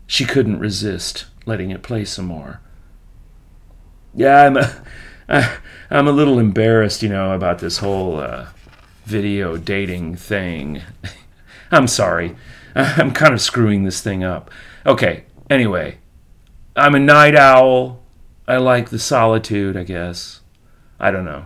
[0.08, 2.62] She couldn't resist letting it play some more.
[4.14, 4.84] Yeah, I'm a,
[5.90, 8.48] I'm a little embarrassed, you know, about this whole uh,
[9.06, 10.82] video dating thing.
[11.72, 12.36] I'm sorry.
[12.98, 14.50] I'm kind of screwing this thing up.
[14.86, 15.98] Okay, anyway,
[16.76, 18.02] I'm a night owl.
[18.48, 20.42] I like the solitude, I guess.
[21.00, 21.46] I don't know.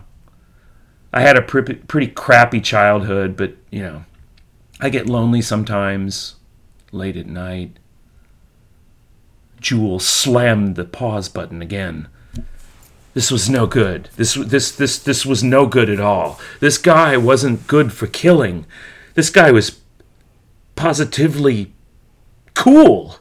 [1.12, 4.04] I had a pretty, pretty crappy childhood, but, you know,
[4.80, 6.36] I get lonely sometimes
[6.92, 7.78] late at night.
[9.60, 12.08] Jewel slammed the pause button again.
[13.14, 14.10] This was no good.
[14.16, 16.38] This this this this was no good at all.
[16.60, 18.64] This guy wasn't good for killing.
[19.14, 19.80] This guy was
[20.78, 21.74] positively
[22.54, 23.16] cool.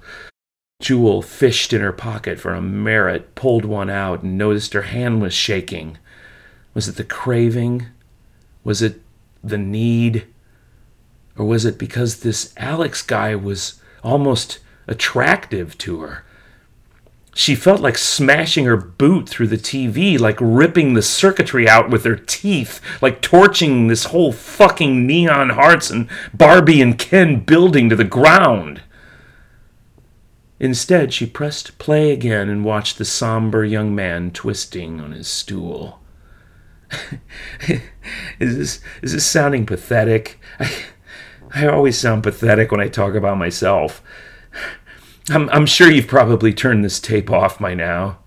[0.80, 5.24] Jewel fished in her pocket for a merit, pulled one out, and noticed her hand
[5.24, 5.98] was shaking.
[6.76, 7.88] Was it the craving?
[8.64, 9.02] Was it
[9.44, 10.28] the need?
[11.36, 16.24] Or was it because this Alex guy was almost attractive to her?
[17.38, 22.04] She felt like smashing her boot through the TV, like ripping the circuitry out with
[22.04, 27.96] her teeth, like torching this whole fucking Neon Hearts and Barbie and Ken building to
[27.96, 28.82] the ground.
[30.60, 36.00] Instead, she pressed play again and watched the somber young man twisting on his stool.
[38.40, 40.40] is this is this sounding pathetic?
[40.60, 40.72] I,
[41.54, 44.02] I always sound pathetic when I talk about myself.
[45.30, 48.20] I'm, I'm sure you've probably turned this tape off by now,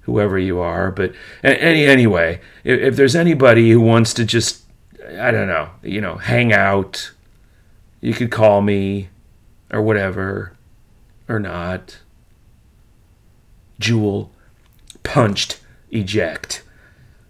[0.00, 0.90] whoever you are.
[0.90, 1.12] But
[1.42, 4.64] any, anyway, if, if there's anybody who wants to just,
[5.18, 7.12] I don't know, you know, hang out,
[8.00, 9.08] you could call me
[9.70, 10.52] or whatever,
[11.28, 11.98] or not.
[13.78, 14.32] Jewel
[15.02, 15.60] punched
[15.90, 16.62] eject.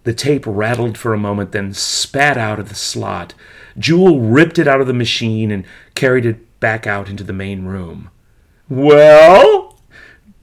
[0.03, 3.33] The tape rattled for a moment, then spat out of the slot.
[3.77, 7.65] Jewel ripped it out of the machine and carried it back out into the main
[7.65, 8.09] room.
[8.69, 9.77] Well,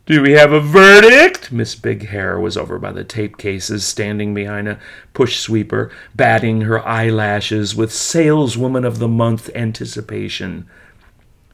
[0.07, 1.53] do we have a verdict?
[1.53, 4.79] Miss Big Hair was over by the tape cases, standing behind a
[5.13, 10.67] push sweeper, batting her eyelashes with saleswoman of the month anticipation.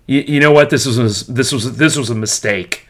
[0.06, 0.70] you know what?
[0.70, 2.88] This was this was this was a mistake.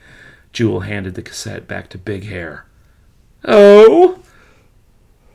[0.52, 2.66] Jewel handed the cassette back to Big Hair.
[3.44, 4.20] Oh,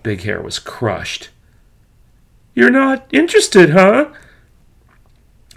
[0.03, 1.29] Big Hair was crushed.
[2.53, 4.11] You're not interested, huh?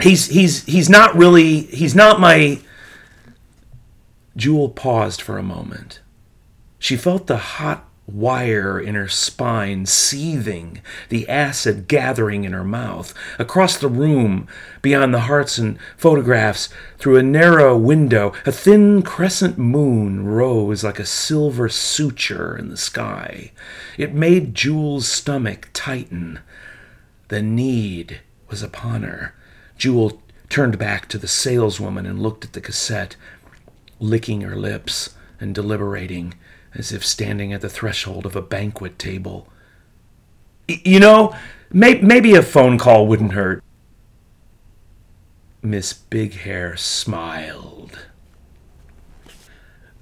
[0.01, 2.59] He's he's he's not really he's not my
[4.39, 5.99] Jewel paused for a moment.
[6.79, 13.13] She felt the hot wire in her spine seething, the acid gathering in her mouth.
[13.37, 14.47] Across the room,
[14.81, 20.99] beyond the hearts and photographs, through a narrow window, a thin crescent moon rose like
[20.99, 23.51] a silver suture in the sky.
[23.97, 26.39] It made Jewel's stomach tighten.
[27.27, 29.35] The need was upon her.
[29.77, 33.15] Jewel turned back to the saleswoman and looked at the cassette,
[33.99, 36.33] licking her lips and deliberating
[36.73, 39.47] as if standing at the threshold of a banquet table.
[40.67, 41.35] You know,
[41.71, 43.63] may- maybe a phone call wouldn't hurt.
[45.61, 47.99] Miss Big Hair smiled.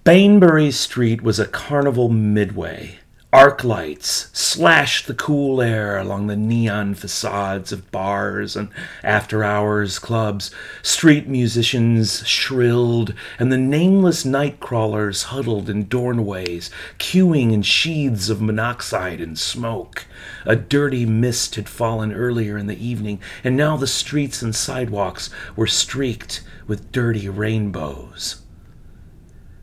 [0.04, 3.00] Bainbury Street was a carnival midway.
[3.34, 8.70] Arc lights slashed the cool air along the neon facades of bars and
[9.04, 10.50] after hours clubs.
[10.82, 16.70] Street musicians shrilled, and the nameless night crawlers huddled in doorways,
[17.00, 20.06] queuing in sheaths of monoxide and smoke.
[20.46, 25.30] A dirty mist had fallen earlier in the evening, and now the streets and sidewalks
[25.54, 28.42] were streaked with dirty rainbows.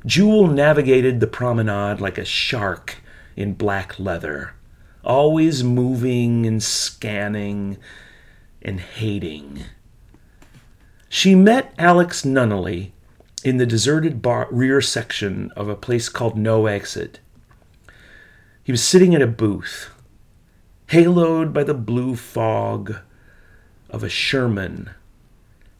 [0.05, 2.99] Jewel navigated the promenade like a shark
[3.37, 4.55] in black leather,
[5.05, 7.79] always moving and scanning
[8.63, 9.65] and hating.
[11.09, 12.93] She met Alex Nunnelly
[13.45, 17.21] in the deserted bar, rear section of a place called No Exit.
[18.63, 19.91] He was sitting at a booth,
[20.89, 22.97] haloed by the blue fog
[23.91, 24.91] of a Sherman,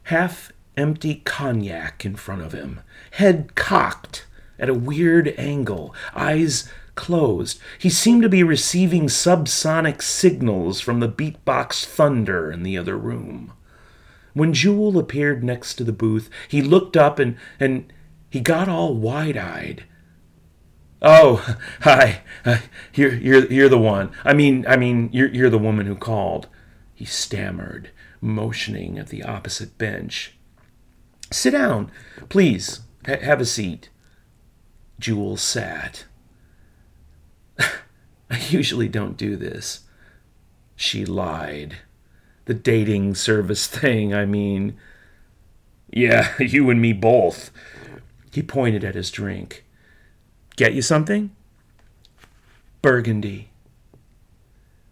[0.03, 2.81] half empty cognac in front of him,
[3.11, 4.27] head cocked
[4.59, 7.59] at a weird angle, eyes closed.
[7.77, 13.53] He seemed to be receiving subsonic signals from the beatbox thunder in the other room.
[14.33, 17.91] When Jewel appeared next to the booth, he looked up and, and
[18.29, 19.85] he got all wide eyed.
[21.01, 22.21] Oh, hi.
[22.93, 24.11] You're, you're, you're the one.
[24.23, 26.47] I mean, I mean, you're, you're the woman who called.
[26.93, 27.91] He stammered,
[28.21, 30.35] motioning at the opposite bench.
[31.31, 31.91] Sit down,
[32.29, 32.81] please.
[33.07, 33.89] H- have a seat.
[34.99, 36.05] Jewel sat.
[38.29, 39.81] I usually don't do this.
[40.75, 41.77] She lied.
[42.45, 44.77] The dating service thing, I mean.
[45.91, 47.51] Yeah, you and me both.
[48.31, 49.65] He pointed at his drink.
[50.55, 51.31] Get you something?
[52.81, 53.49] Burgundy.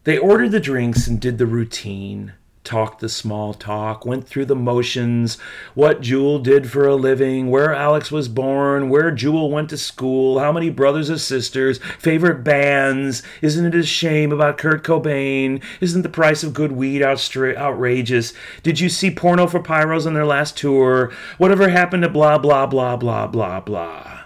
[0.04, 2.34] They ordered the drinks and did the routine
[2.64, 5.38] talked the small talk, went through the motions,
[5.74, 10.40] what Jewel did for a living, where Alex was born, where Jewel went to school,
[10.40, 16.04] how many brothers or sisters, favorite bands, isn't it a shame about Kurt Cobain, isn't
[16.04, 18.34] the price of good weed outstra- outrageous,
[18.64, 22.66] did you see Porno for Pyros on their last tour, whatever happened to blah, blah,
[22.66, 24.22] blah, blah, blah, blah.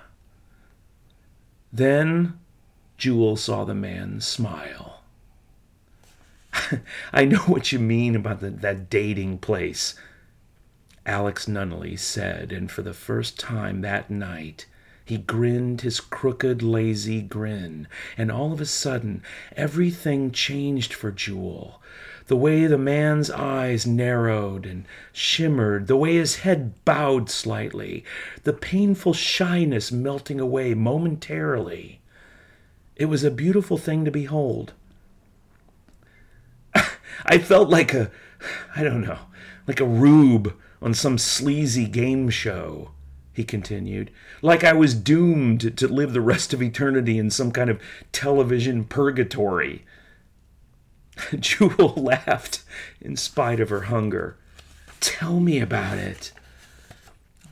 [1.73, 2.39] Then
[2.97, 4.86] Jewel saw the man smile.
[7.13, 9.95] I know what you mean about the, that dating place,
[11.05, 14.65] Alex Nunnelly said, and for the first time that night,
[15.05, 17.87] he grinned his crooked, lazy grin,
[18.17, 19.23] and all of a sudden,
[19.55, 21.81] everything changed for Jewel.
[22.27, 24.83] The way the man's eyes narrowed and
[25.13, 28.03] shimmered, the way his head bowed slightly,
[28.43, 32.01] the painful shyness melting away momentarily.
[32.97, 34.73] It was a beautiful thing to behold.
[37.25, 38.11] I felt like a,
[38.75, 39.19] I don't know,
[39.67, 42.91] like a rube on some sleazy game show,
[43.33, 44.11] he continued.
[44.41, 48.83] Like I was doomed to live the rest of eternity in some kind of television
[48.83, 49.85] purgatory.
[51.39, 52.63] Jewel laughed
[53.01, 54.37] in spite of her hunger.
[54.99, 56.31] Tell me about it.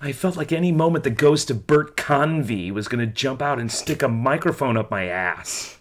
[0.02, 3.60] I felt like any moment the ghost of Bert Convy was going to jump out
[3.60, 5.78] and stick a microphone up my ass.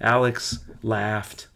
[0.00, 1.46] Alex laughed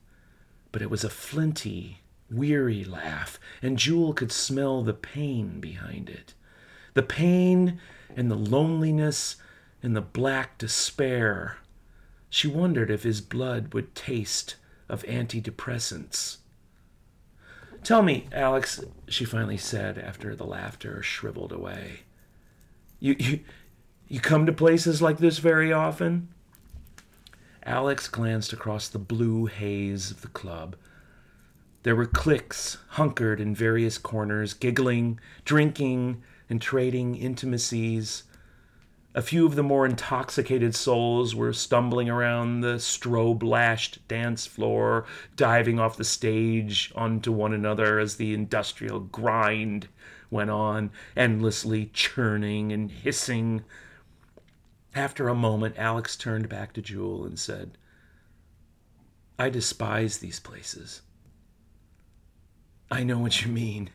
[0.75, 6.35] but it was a flinty, weary laugh, and Jewel could smell the pain behind it.
[6.95, 7.79] The pain
[8.17, 9.37] and the loneliness
[9.85, 11.59] and the black despair.
[12.29, 14.57] She wondered if his blood would taste
[14.89, 16.39] of antidepressants.
[17.85, 22.01] Tell me, Alex, she finally said after the laughter shriveled away.
[22.99, 23.41] You, you,
[24.09, 26.34] you come to places like this very often?
[27.67, 30.77] Alex glanced across the blue haze of the club.
[31.83, 38.25] There were cliques hunkered in various corners, giggling, drinking, and trading intimacies.
[39.15, 45.07] A few of the more intoxicated souls were stumbling around the strobe lashed dance floor,
[45.37, 49.89] diving off the stage onto one another as the industrial grind
[50.31, 53.63] went on, endlessly churning and hissing
[54.95, 57.77] After a moment, Alex turned back to Jewel and said,
[59.39, 61.03] I despise these places.
[62.91, 63.91] I know what you mean,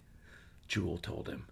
[0.67, 1.45] Jewel told him.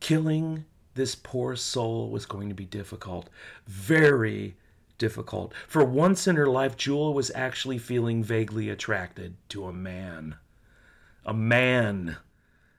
[0.00, 0.64] Killing
[0.94, 3.28] this poor soul was going to be difficult,
[3.66, 4.56] very
[4.96, 5.52] difficult.
[5.68, 10.36] For once in her life, Jewel was actually feeling vaguely attracted to a man.
[11.26, 12.16] A man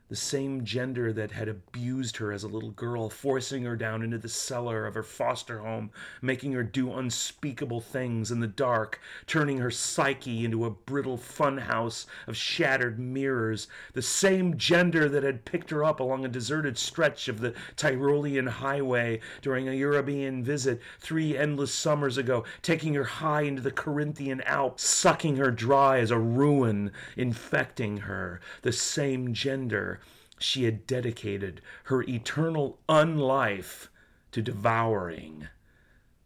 [0.07, 4.19] the same gender that had abused her as a little girl, forcing her down into
[4.19, 5.89] the cellar of her foster home,
[6.21, 12.05] making her do unspeakable things in the dark, turning her psyche into a brittle funhouse
[12.27, 17.27] of shattered mirrors, the same gender that had picked her up along a deserted stretch
[17.27, 23.41] of the Tyrolean highway during a European visit three endless summers ago, taking her high
[23.41, 29.95] into the Carinthian Alps, sucking her dry as a ruin, infecting her, the same gender
[30.39, 33.87] she had dedicated her eternal unlife
[34.31, 35.47] to devouring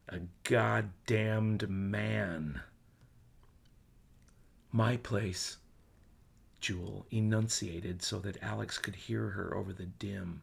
[0.07, 2.61] a goddamned man.
[4.71, 5.57] My place,
[6.59, 10.41] Jewel enunciated so that Alex could hear her over the dim.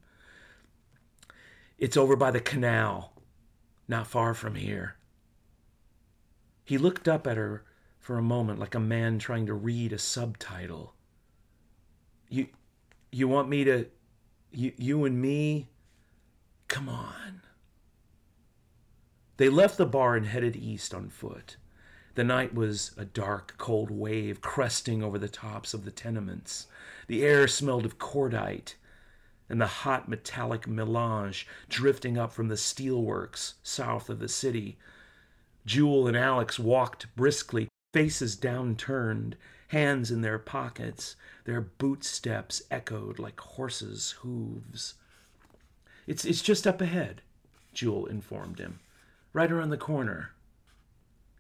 [1.78, 3.12] It's over by the canal,
[3.88, 4.96] not far from here.
[6.64, 7.64] He looked up at her
[7.98, 10.94] for a moment like a man trying to read a subtitle.
[12.28, 12.48] You
[13.16, 13.86] you want me to,
[14.52, 15.70] you, you and me?
[16.68, 17.40] Come on.
[19.38, 21.56] They left the bar and headed east on foot.
[22.14, 26.66] The night was a dark, cold wave cresting over the tops of the tenements.
[27.06, 28.74] The air smelled of cordite
[29.48, 34.76] and the hot metallic melange drifting up from the steelworks south of the city.
[35.64, 39.34] Jewel and Alex walked briskly, faces downturned,
[39.68, 44.94] hands in their pockets, their boot steps echoed like horses' hooves.
[46.06, 47.22] It's, it's just up ahead,
[47.72, 48.80] Jewel informed him.
[49.32, 50.32] Right around the corner.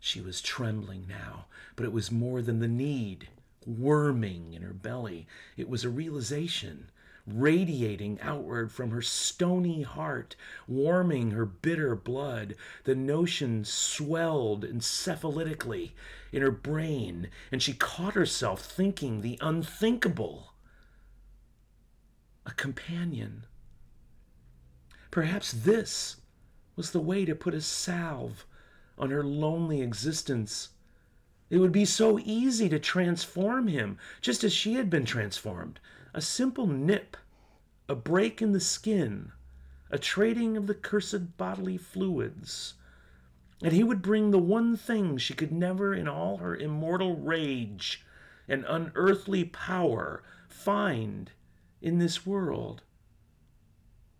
[0.00, 3.28] She was trembling now, but it was more than the need,
[3.66, 5.26] worming in her belly.
[5.56, 6.90] It was a realization
[7.26, 10.36] radiating outward from her stony heart,
[10.68, 12.54] warming her bitter blood.
[12.84, 15.90] The notion swelled encephalitically
[16.36, 20.52] in her brain, and she caught herself thinking the unthinkable.
[22.44, 23.46] A companion.
[25.10, 26.16] Perhaps this
[26.76, 28.44] was the way to put a salve
[28.98, 30.68] on her lonely existence.
[31.48, 35.80] It would be so easy to transform him, just as she had been transformed.
[36.12, 37.16] A simple nip,
[37.88, 39.32] a break in the skin,
[39.90, 42.74] a trading of the cursed bodily fluids.
[43.62, 48.04] And he would bring the one thing she could never, in all her immortal rage
[48.48, 51.30] and unearthly power, find
[51.80, 52.82] in this world.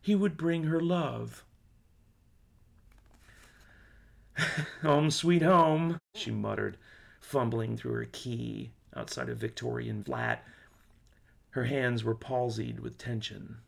[0.00, 1.44] He would bring her love.
[4.82, 6.76] home, sweet home, she muttered
[7.20, 10.44] fumbling through her key outside a Victorian flat.
[11.50, 13.58] Her hands were palsied with tension.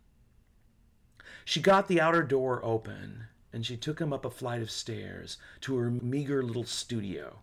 [1.45, 5.39] She got the outer door open and she took him up a flight of stairs
[5.61, 7.41] to her meager little studio.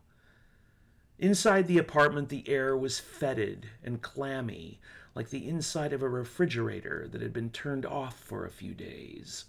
[1.17, 4.79] Inside the apartment, the air was fetid and clammy,
[5.15, 9.45] like the inside of a refrigerator that had been turned off for a few days.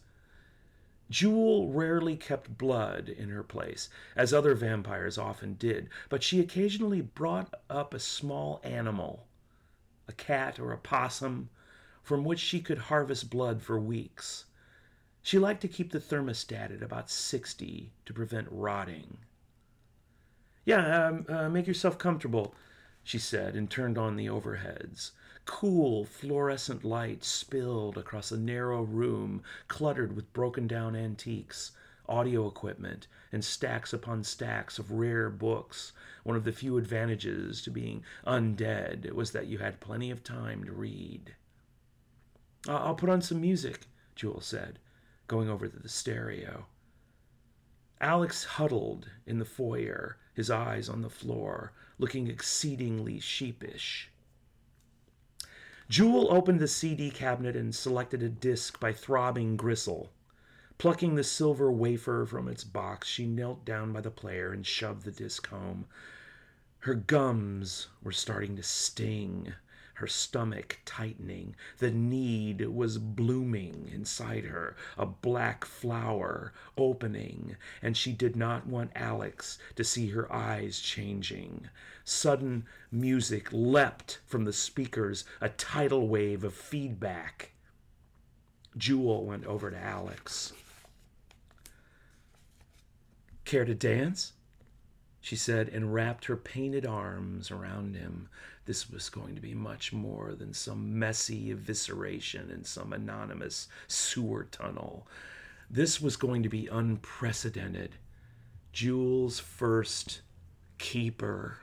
[1.10, 7.00] Jewel rarely kept blood in her place, as other vampires often did, but she occasionally
[7.00, 9.26] brought up a small animal,
[10.08, 11.50] a cat or a possum,
[12.02, 14.46] from which she could harvest blood for weeks.
[15.26, 19.16] She liked to keep the thermostat at about 60 to prevent rotting.
[20.64, 22.54] Yeah, um, uh, make yourself comfortable,
[23.02, 25.10] she said, and turned on the overheads.
[25.44, 31.72] Cool, fluorescent light spilled across a narrow room cluttered with broken down antiques,
[32.08, 35.90] audio equipment, and stacks upon stacks of rare books.
[36.22, 40.62] One of the few advantages to being undead was that you had plenty of time
[40.62, 41.34] to read.
[42.68, 44.78] I'll put on some music, Jewel said,
[45.26, 46.66] going over to the stereo.
[48.00, 54.10] Alex huddled in the foyer, his eyes on the floor, looking exceedingly sheepish.
[55.88, 60.12] Jewel opened the CD cabinet and selected a disc by Throbbing Gristle.
[60.78, 65.04] Plucking the silver wafer from its box, she knelt down by the player and shoved
[65.04, 65.86] the disc home.
[66.80, 69.54] Her gums were starting to sting
[69.96, 71.56] her stomach tightening.
[71.78, 78.90] The need was blooming inside her, a black flower opening, and she did not want
[78.94, 81.68] Alex to see her eyes changing.
[82.04, 87.52] Sudden music leapt from the speakers, a tidal wave of feedback.
[88.76, 90.52] Jewel went over to Alex.
[93.46, 94.32] Care to dance?
[95.20, 98.28] She said, and wrapped her painted arms around him.
[98.66, 104.48] This was going to be much more than some messy evisceration in some anonymous sewer
[104.50, 105.06] tunnel.
[105.70, 107.92] This was going to be unprecedented.
[108.72, 110.20] Jewel's first
[110.78, 111.58] keeper.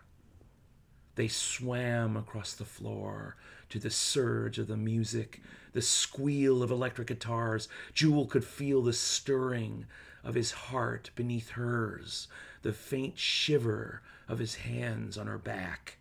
[1.15, 3.35] They swam across the floor
[3.69, 5.41] to the surge of the music,
[5.73, 7.67] the squeal of electric guitars.
[7.93, 9.85] Jewel could feel the stirring
[10.23, 12.29] of his heart beneath hers,
[12.61, 15.97] the faint shiver of his hands on her back.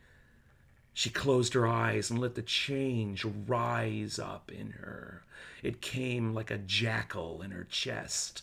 [0.95, 5.25] She closed her eyes and let the change rise up in her.
[5.63, 8.43] It came like a jackal in her chest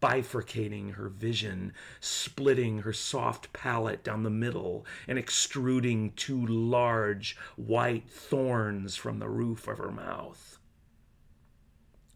[0.00, 8.08] bifurcating her vision, splitting her soft palate down the middle, and extruding two large white
[8.08, 10.59] thorns from the roof of her mouth.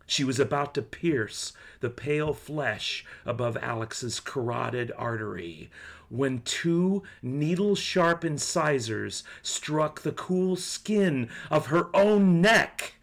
[0.07, 5.70] She was about to pierce the pale flesh above Alex's carotid artery
[6.09, 12.94] when two needle sharp incisors struck the cool skin of her own neck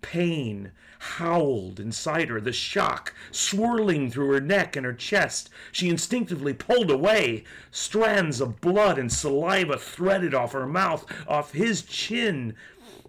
[0.00, 5.50] pain howled inside her, the shock swirling through her neck and her chest.
[5.72, 7.44] She instinctively pulled away.
[7.70, 12.54] Strands of blood and saliva threaded off her mouth, off his chin.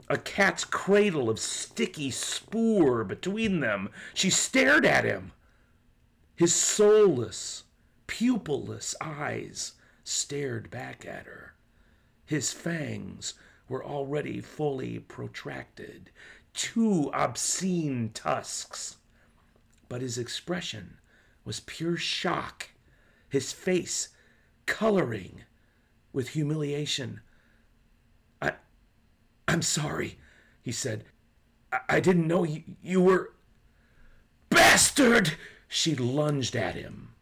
[0.10, 3.90] A cat's cradle of sticky spoor between them.
[4.14, 5.32] She stared at him.
[6.36, 7.64] His soulless,
[8.08, 9.74] pupilless eyes
[10.04, 11.54] stared back at her.
[12.26, 13.34] His fangs
[13.70, 16.10] were already fully protracted,
[16.54, 18.98] two obscene tusks.
[19.90, 20.98] But his expression
[21.46, 22.70] was pure shock,
[23.30, 24.10] his face
[24.66, 25.44] coloring
[26.12, 27.22] with humiliation.
[29.48, 30.18] I'm sorry,
[30.62, 31.06] he said.
[31.72, 33.34] I, I didn't know you, you were.
[34.50, 35.34] Bastard!
[35.68, 37.14] She lunged at him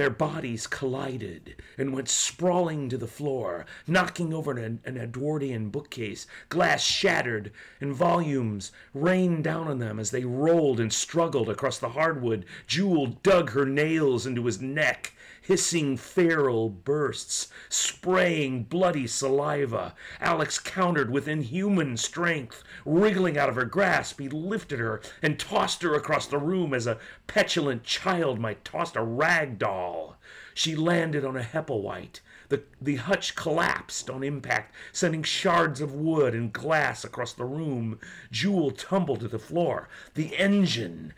[0.00, 6.26] their bodies collided and went sprawling to the floor, knocking over an, an, Edwardian bookcase.
[6.48, 11.90] Glass shattered, and volumes rained down on them as they rolled and struggled across the
[11.90, 12.46] hardwood.
[12.66, 15.12] Jewel dug her nails into his neck,
[15.50, 19.92] hissing feral bursts, spraying bloody saliva.
[20.20, 22.62] Alex countered with inhuman strength.
[22.86, 26.86] Wriggling out of her grasp, he lifted her and tossed her across the room as
[26.86, 30.16] a petulant child might toss a rag doll.
[30.54, 32.20] She landed on a Hepplewhite.
[32.48, 37.98] The, the hutch collapsed on impact, sending shards of wood and glass across the room.
[38.30, 39.88] Jewel tumbled to the floor.
[40.14, 41.12] The engine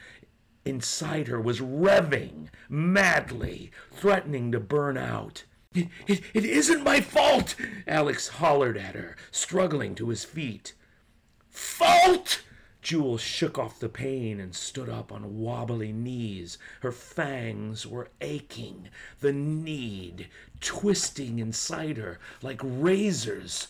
[0.65, 5.45] inside her was revving madly, threatening to burn out.
[5.75, 7.55] It, it, it isn't my fault!
[7.87, 10.75] Alex hollered at her, struggling to his feet.
[11.49, 12.43] Fault!
[12.83, 16.59] Jewel shook off the pain and stood up on wobbly knees.
[16.81, 18.89] Her fangs were aching,
[19.21, 20.29] the need
[20.61, 23.69] twisting inside her like razors.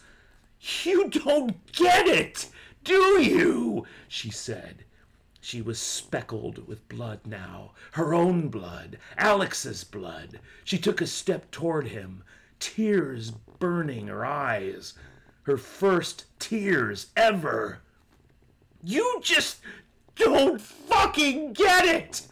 [0.82, 2.48] You don't get it,
[2.84, 3.86] do you?
[4.08, 4.84] she said.
[5.44, 10.38] She was speckled with blood now, her own blood, Alex's blood.
[10.62, 12.22] She took a step toward him,
[12.60, 14.94] tears burning her eyes.
[15.42, 17.80] Her first tears ever.
[18.84, 19.58] You just
[20.14, 22.28] don't fucking get it!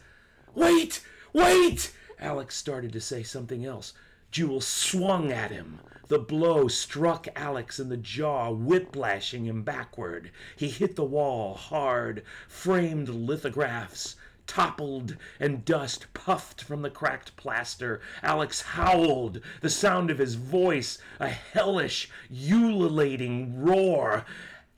[0.55, 1.03] Wait!
[1.33, 1.91] Wait!
[2.17, 3.91] Alex started to say something else.
[4.31, 5.81] Jewel swung at him.
[6.11, 10.29] The blow struck Alex in the jaw, whiplashing him backward.
[10.57, 12.23] He hit the wall hard.
[12.49, 18.01] Framed lithographs toppled and dust puffed from the cracked plaster.
[18.21, 24.25] Alex howled, the sound of his voice a hellish, ululating roar.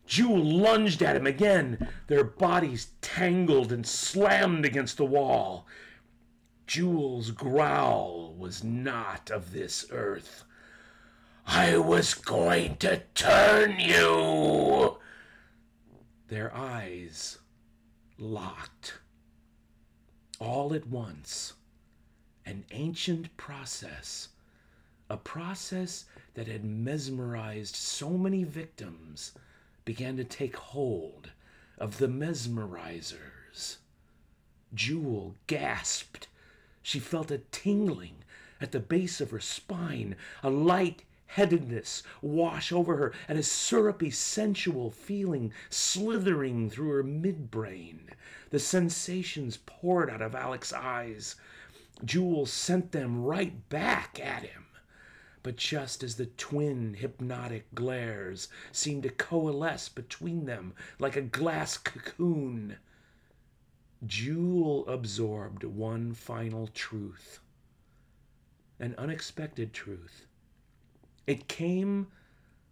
[0.06, 5.66] Jewel lunged at him again, their bodies tangled and slammed against the wall.
[6.68, 10.46] Jewel's growl was not of this earth.
[11.46, 14.98] I was going to turn you!
[16.28, 17.38] Their eyes
[18.18, 18.94] locked.
[20.40, 21.54] All at once,
[22.46, 24.30] an ancient process,
[25.10, 29.34] a process that had mesmerized so many victims
[29.86, 31.32] began to take hold
[31.78, 33.78] of the mesmerizers.
[34.74, 36.28] Jewel gasped.
[36.82, 38.24] She felt a tingling
[38.60, 41.04] at the base of her spine, a light
[41.34, 48.00] headedness wash over her, and a syrupy, sensual feeling slithering through her midbrain.
[48.52, 51.36] The sensations poured out of Alex's eyes.
[52.06, 54.66] Jewel sent them right back at him.
[55.42, 61.78] But just as the twin hypnotic glares seemed to coalesce between them like a glass
[61.78, 62.78] cocoon,
[64.06, 67.40] Jewel absorbed one final truth,
[68.80, 70.28] an unexpected truth.
[71.26, 72.08] It came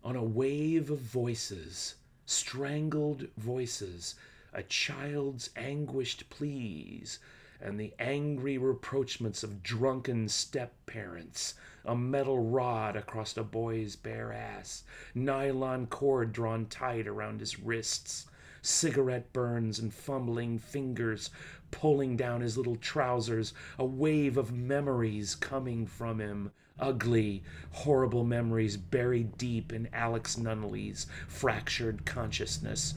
[0.03, 1.95] on a wave of voices,
[2.25, 4.15] strangled voices,
[4.51, 7.19] a child's anguished pleas,
[7.61, 11.53] and the angry reproachments of drunken step parents,
[11.85, 14.83] a metal rod across a boy's bare ass,
[15.15, 18.25] nylon cord drawn tight around his wrists,
[18.61, 21.29] cigarette burns and fumbling fingers
[21.71, 26.51] pulling down his little trousers, a wave of memories coming from him.
[26.81, 32.95] Ugly, horrible memories buried deep in Alex Nunnelly's fractured consciousness.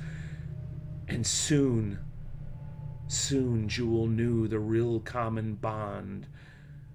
[1.07, 1.99] And soon,
[3.07, 6.27] soon Jewel knew the real common bond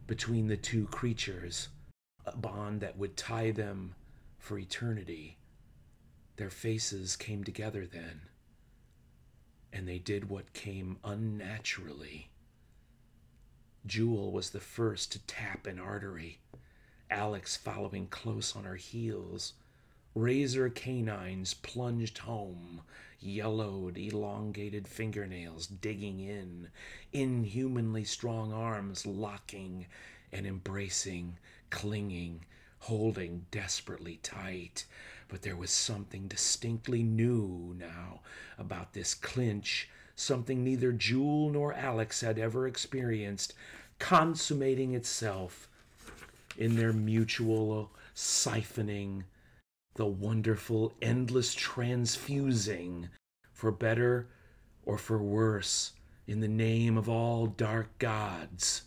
[0.08, 1.70] between the two creatures,
[2.26, 3.94] a bond that would tie them
[4.40, 5.38] for eternity.
[6.38, 8.22] Their faces came together then
[9.72, 12.30] and they did what came unnaturally.
[13.86, 16.40] Jewel was the first to tap an artery,
[17.10, 19.53] Alex following close on her heels.
[20.16, 22.82] Razor canines plunged home,
[23.20, 26.70] yellowed, elongated fingernails digging in,
[27.14, 29.88] inhumanly strong arms locking
[30.32, 31.38] and embracing,
[31.70, 32.45] clinging,
[32.80, 34.86] holding desperately tight.
[35.28, 38.22] But there was something distinctly new now
[38.57, 43.53] about this clinch, something neither Jewel nor Alex had ever experienced,
[43.99, 45.69] consummating itself
[46.60, 49.24] in their mutual siphoning,
[49.95, 53.07] the wonderful, endless transfusing,
[53.53, 54.28] for better
[54.84, 55.93] or for worse,
[56.28, 58.84] in the name of all dark gods,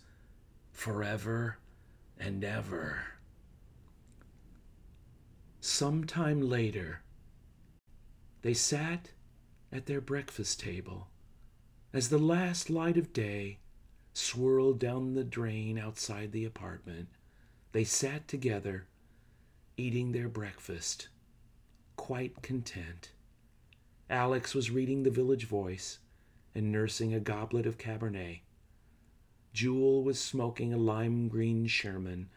[0.71, 1.57] forever
[2.19, 2.99] and ever.
[5.59, 7.01] Some time later,
[8.43, 9.09] they sat
[9.71, 11.07] at their breakfast table
[11.91, 13.57] as the last light of day
[14.13, 17.07] swirled down the drain outside the apartment.
[17.73, 18.85] They sat together,
[19.77, 21.07] eating their breakfast,
[21.95, 23.13] quite content.
[24.11, 25.97] Alex was reading the Village Voice
[26.53, 28.41] and nursing a goblet of Cabernet.
[29.53, 32.29] Jewel was smoking a lime green Sherman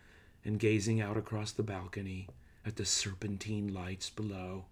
[0.42, 2.28] and gazing out across the balcony
[2.64, 4.64] at the serpentine lights below.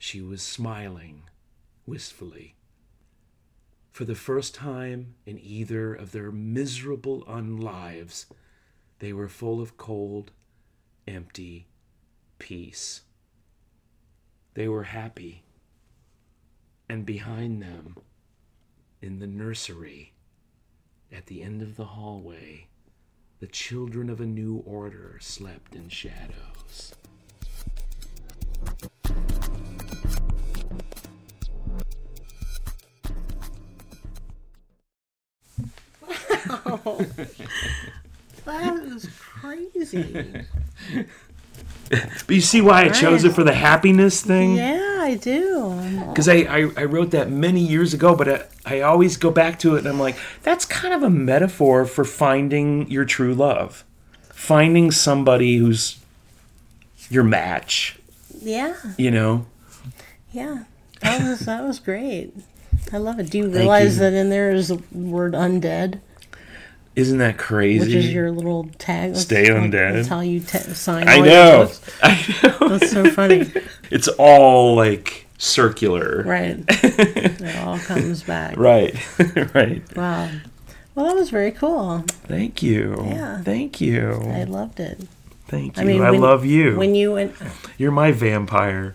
[0.00, 1.30] She was smiling
[1.86, 2.56] wistfully.
[3.92, 8.26] For the first time in either of their miserable unlives,
[9.00, 10.30] they were full of cold,
[11.08, 11.66] empty
[12.38, 13.00] peace.
[14.54, 15.42] They were happy.
[16.88, 17.96] And behind them,
[19.00, 20.12] in the nursery,
[21.10, 22.66] at the end of the hallway,
[23.38, 26.94] the children of a new order slept in shadows.
[36.06, 37.00] Wow.
[38.44, 40.44] that is crazy.
[41.90, 44.54] But you see why I chose it for the happiness thing?
[44.54, 45.74] Yeah, I do.
[46.08, 49.58] Because I, I, I wrote that many years ago, but I, I always go back
[49.60, 53.84] to it and I'm like, that's kind of a metaphor for finding your true love.
[54.32, 55.98] Finding somebody who's
[57.08, 57.98] your match,
[58.40, 59.46] Yeah, you know?
[60.30, 60.64] yeah.
[61.00, 62.32] That was that was great.
[62.92, 63.30] I love it.
[63.30, 64.00] Do you realize you.
[64.02, 66.00] that in there is the word undead,
[67.00, 67.80] Isn't that crazy?
[67.80, 69.10] which is your little tag?
[69.12, 69.92] That's Stay like- undead.
[69.94, 71.08] That's how you te- sign.
[71.08, 71.70] I know.
[72.02, 72.68] I know.
[72.68, 73.50] That's so funny.
[73.90, 76.22] It's all like circular.
[76.24, 76.62] right.
[76.68, 78.56] It all comes back.
[78.56, 78.94] Right.
[79.54, 79.82] right.
[79.96, 80.30] Wow.
[80.94, 82.04] Well, that was very cool.
[82.28, 82.94] Thank you.
[83.06, 83.40] Yeah.
[83.42, 84.12] Thank you.
[84.26, 85.00] I loved it.
[85.48, 85.82] Thank you.
[85.82, 86.76] I mean, I when- love you.
[86.76, 87.34] When you went,
[87.78, 88.94] You're my vampire.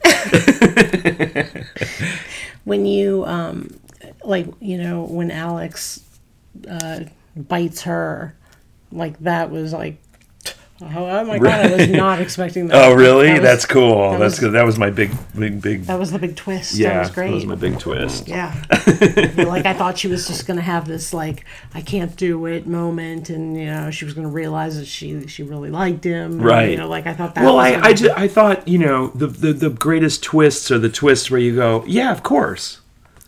[2.63, 3.77] when you um,
[4.23, 5.99] like you know when Alex
[6.69, 7.01] uh,
[7.35, 8.35] bites her,
[8.91, 10.01] like that was like,
[10.81, 12.75] oh my god, I was not expecting that.
[12.85, 13.27] Oh, really?
[13.27, 14.11] That was- That's cool.
[14.11, 14.51] that That's was- good.
[14.53, 15.83] That was my big, big, big.
[15.85, 16.75] That was the big twist.
[16.75, 17.27] yeah, that was great.
[17.29, 18.27] That was my big twist.
[18.27, 18.53] Yeah.
[19.37, 23.29] like I thought she was just gonna have this like I can't do it moment,
[23.29, 26.33] and you know she was gonna realize that she she really liked him.
[26.33, 26.71] and, Right.
[26.71, 27.43] You know, like I thought that.
[27.43, 30.79] Well, I, I, be- ju- I thought, you know, the, the, the greatest twists are
[30.79, 32.81] the twists where you go, yeah, of course.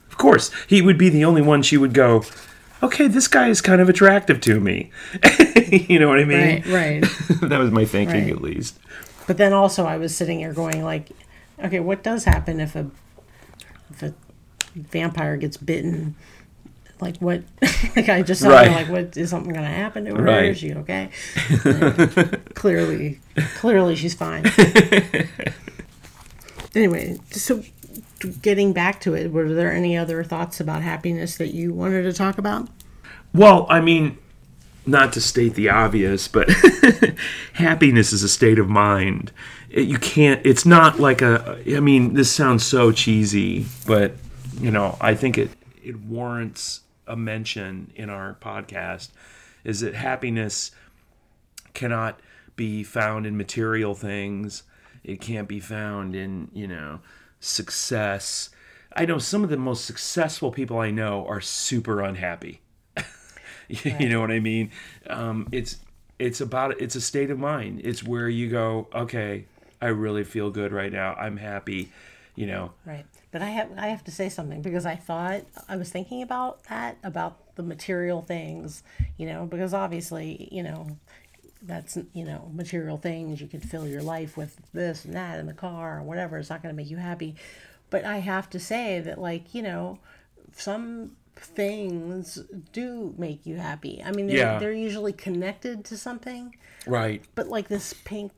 [0.10, 0.50] Of course.
[0.68, 2.24] He would be the only one she would go,
[2.84, 4.92] okay, this guy is kind of attractive to me.
[5.68, 6.40] you know what I mean?
[6.40, 7.02] right, right.
[7.50, 8.32] that was my thinking, Right.
[8.34, 8.78] at least.
[9.28, 11.10] But then also I was sitting here going like,
[11.64, 12.90] okay, what does happen if a
[13.92, 14.14] if a
[14.76, 16.16] vampire gets bitten?
[17.00, 17.44] Like what?
[17.96, 18.72] like I just Right.
[18.72, 20.22] like what is something gonna happen to her?
[20.24, 20.46] Right.
[20.52, 21.10] Is she okay?
[22.56, 23.20] Clearly,
[23.58, 24.46] clearly she's fine.
[26.76, 27.64] anyway, so
[28.18, 32.14] getting back to it, were there any other thoughts about happiness that you wanted to
[32.14, 32.70] talk about?
[33.34, 34.18] Well, I mean,
[34.86, 36.50] not to state the obvious, but
[37.54, 39.32] happiness is a state of mind.
[39.70, 40.44] It, you can't.
[40.46, 41.62] It's not like a.
[41.68, 44.14] I mean, this sounds so cheesy, but
[44.60, 45.52] you know, I think it
[45.84, 49.10] it warrants a mention in our podcast.
[49.64, 50.72] Is that happiness
[51.74, 52.20] cannot
[52.56, 54.64] be found in material things.
[55.04, 57.00] It can't be found in you know
[57.40, 58.50] success.
[58.96, 62.62] I know some of the most successful people I know are super unhappy.
[63.68, 64.72] you know what I mean?
[65.10, 65.78] Um, it's
[66.20, 67.82] it's about it's a state of mind.
[67.84, 69.46] It's where you go, okay,
[69.82, 71.14] I really feel good right now.
[71.14, 71.92] I'm happy.
[72.36, 72.74] You know.
[72.86, 73.06] Right.
[73.32, 76.64] But I have I have to say something because I thought I was thinking about
[76.66, 78.84] that about the material things,
[79.18, 80.88] you know, because obviously, you know,
[81.62, 83.42] that's you know material things.
[83.42, 86.38] You can fill your life with this and that in the car or whatever.
[86.38, 87.36] It's not going to make you happy.
[87.90, 90.00] But i have to say that like you know
[90.56, 92.40] some things
[92.74, 94.02] do make you happy.
[94.04, 94.60] I mean they're, Yeah.
[94.60, 96.56] they're usually connected to something.
[96.86, 97.22] Right.
[97.36, 98.32] but like this pink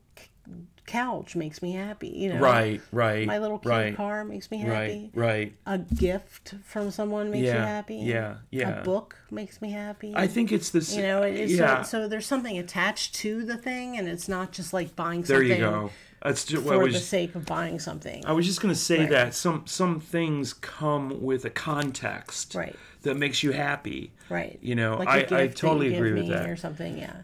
[0.86, 2.80] couch makes me happy you know Right.
[2.92, 3.26] Right.
[3.26, 3.96] my little cute right.
[3.96, 5.54] car makes me happy Right.
[5.54, 5.54] right.
[5.66, 8.80] a gift from someone makes Yeah, you happy yeah, yeah.
[8.80, 10.94] a book makes me happy I think it's this.
[10.96, 11.82] you know, it yeah.
[11.82, 15.38] so, so there's something attached to the thing, and it's not just like buying there
[15.38, 15.90] something you go.
[16.22, 16.92] That's just for was.
[16.94, 18.24] the sake of buying something.
[18.26, 19.10] I was just gonna say Right.
[19.10, 22.76] that some some things come with a context Right.
[23.02, 24.12] that makes you happy.
[24.28, 24.58] right.
[24.62, 26.48] You know, like I- I totally agree with that.
[26.48, 27.22] Or something, yeah.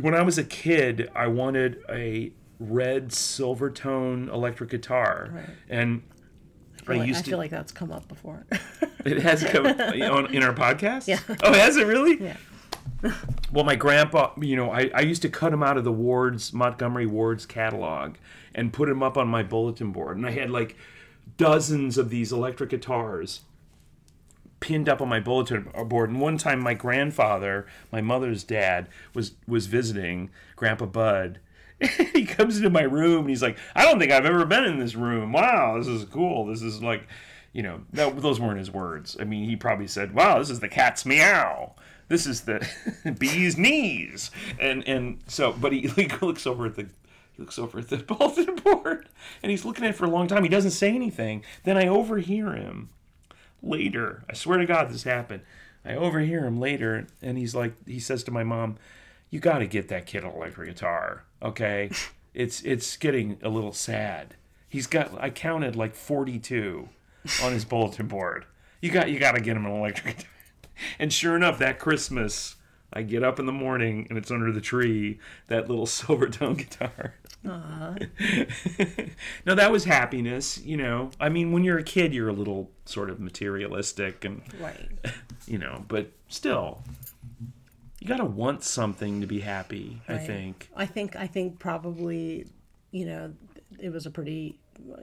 [0.00, 5.48] When I was a kid, I wanted a red Silvertone electric guitar, Right.
[5.68, 6.02] and
[6.86, 7.30] I like, used I to.
[7.30, 8.46] feel like that's come up before.
[9.04, 11.06] It has come on in our podcast.
[11.06, 11.20] Yeah.
[11.42, 12.22] Oh, has it really?
[12.22, 12.36] yeah.
[13.52, 16.52] Well, my grandpa, you know, I, I used to cut him out of the Ward's
[16.52, 18.16] Montgomery Ward's catalog
[18.54, 20.76] and put him up on my bulletin board, and I had like
[21.38, 23.40] dozens of these electric guitars
[24.60, 26.10] pinned up on my bulletin board.
[26.10, 31.38] And one time, my grandfather, my mother's dad, was was visiting Grandpa Bud.
[32.12, 34.78] he comes into my room and he's like, "I don't think I've ever been in
[34.78, 35.32] this room.
[35.32, 36.46] Wow, this is cool.
[36.46, 37.06] This is like."
[37.54, 39.16] You know, that, those weren't his words.
[39.18, 41.74] I mean, he probably said, "Wow, this is the cat's meow.
[42.08, 42.68] This is the
[43.18, 46.88] bee's knees." And and so, but he, he looks over at the
[47.32, 49.08] he looks over at the bulletin board
[49.42, 50.42] and he's looking at it for a long time.
[50.42, 51.44] He doesn't say anything.
[51.64, 52.90] Then I overhear him
[53.62, 54.24] later.
[54.28, 55.42] I swear to God, this happened.
[55.84, 58.76] I overhear him later, and he's like, he says to my mom,
[59.30, 61.90] "You got to get that kid an electric guitar, okay?
[62.34, 64.36] It's it's getting a little sad.
[64.68, 65.10] He's got.
[65.20, 66.88] I counted like forty-two
[67.42, 68.44] on his bulletin board.
[68.80, 70.30] You got you got to get him an electric guitar."
[71.00, 72.54] And sure enough, that Christmas,
[72.92, 75.18] I get up in the morning and it's under the tree
[75.48, 77.14] that little Silvertone guitar.
[77.44, 77.94] Uh-huh.
[79.44, 81.10] no, that was happiness, you know.
[81.18, 84.88] I mean, when you're a kid, you're a little sort of materialistic and, Right.
[85.46, 86.82] you know, but still,
[88.00, 90.70] you got to want something to be happy, I think.
[90.76, 92.46] I think I think probably,
[92.90, 93.34] you know,
[93.78, 94.58] it was a pretty,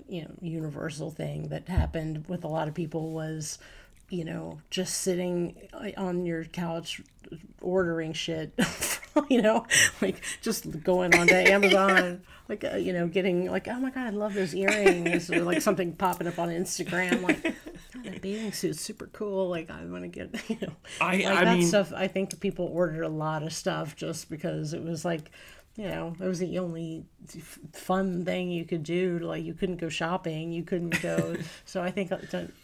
[0.07, 3.59] you know, universal thing that happened with a lot of people was,
[4.09, 7.01] you know, just sitting uh, on your couch
[7.61, 8.53] ordering shit,
[9.29, 9.65] you know,
[10.01, 14.09] like just going onto Amazon, like uh, you know, getting like, oh my god, I
[14.11, 17.53] love those earrings, or like something popping up on Instagram, like God,
[18.03, 19.49] that bathing suit's super cool.
[19.49, 21.93] Like I want to get, you know, I- like I that mean- stuff.
[21.95, 25.31] I think people ordered a lot of stuff just because it was like,
[25.75, 27.03] you know, it was the only
[27.73, 29.19] fun thing you could do.
[29.19, 31.35] Like you couldn't go shopping, you couldn't go.
[31.65, 32.11] so I think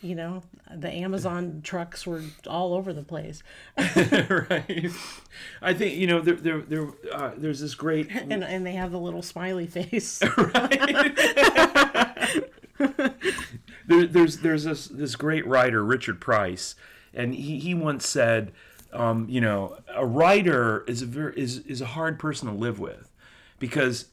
[0.01, 0.43] you know,
[0.73, 3.43] the Amazon trucks were all over the place,
[3.77, 4.91] right.
[5.61, 8.91] I think, you know, there, there, there, uh, there's this great and and they have
[8.91, 10.19] the little smiley face.
[13.87, 16.75] there, there's there's this this great writer Richard Price,
[17.13, 18.53] and he, he once said,
[18.93, 22.79] um, you know, a writer is a very is is a hard person to live
[22.79, 23.11] with,
[23.59, 24.05] because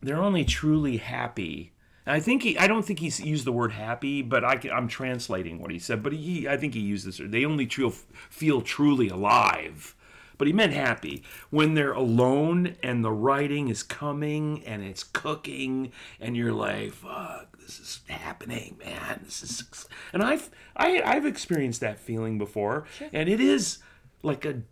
[0.00, 1.72] they're only truly happy.
[2.04, 4.88] And I think he I don't think he's used the word happy, but I I'm
[4.88, 6.02] translating what he said.
[6.02, 7.20] But he I think he used this.
[7.22, 9.94] They only true, feel truly alive.
[10.38, 15.92] But he meant happy when they're alone and the writing is coming and it's cooking
[16.20, 19.20] and you're like, "Fuck, this is happening, man.
[19.24, 23.78] This is." And I've I, I've experienced that feeling before, and it is
[24.22, 24.62] like a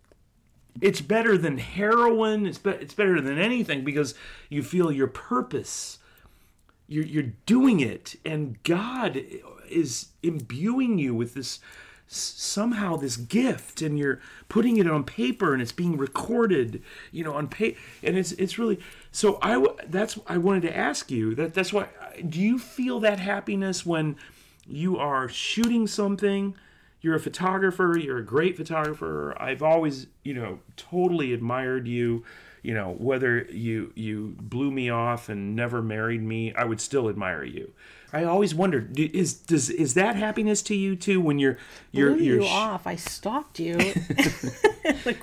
[0.81, 2.47] it's better than heroin.
[2.47, 4.15] It's be, it's better than anything because
[4.49, 5.99] you feel your purpose.
[6.87, 9.23] You're you're doing it, and God
[9.69, 11.61] is imbuing you with this
[12.07, 16.83] somehow this gift, and you're putting it on paper, and it's being recorded,
[17.13, 18.81] you know, on paper, and it's it's really
[19.13, 19.39] so.
[19.43, 21.89] I that's I wanted to ask you that that's why.
[22.29, 24.17] Do you feel that happiness when
[24.71, 26.55] you are shooting something.
[27.01, 27.97] You're a photographer.
[27.99, 29.35] You're a great photographer.
[29.41, 32.25] I've always, you know, totally admired you.
[32.63, 37.09] You know, whether you you blew me off and never married me, I would still
[37.09, 37.73] admire you.
[38.13, 41.59] I always wondered, is does is that happiness to you too when you're
[41.93, 42.87] you're Blew you're you sh- off.
[42.87, 43.79] I stalked you.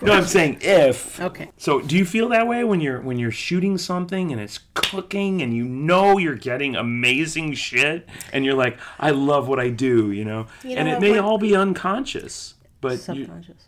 [0.01, 1.19] No, I'm saying if.
[1.19, 1.49] Okay.
[1.57, 5.41] So, do you feel that way when you're when you're shooting something and it's cooking
[5.41, 10.11] and you know you're getting amazing shit and you're like, I love what I do,
[10.11, 13.65] you know, You and it may when- all be unconscious, but you, Subconscious.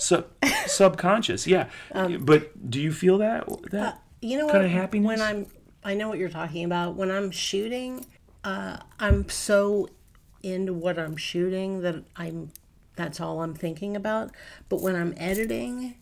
[0.00, 0.26] Sub,
[0.66, 1.68] subconscious, yeah.
[2.20, 4.64] but do you feel that that You know kind what?
[4.66, 5.06] of happiness?
[5.06, 5.46] When I'm,
[5.84, 6.96] I know what you're talking about.
[6.96, 8.06] When I'm shooting,
[8.44, 9.88] uh, I'm so
[10.42, 12.50] into what I'm shooting that I'm.
[12.96, 14.30] That's all I'm thinking about.
[14.68, 15.94] But when I'm editing,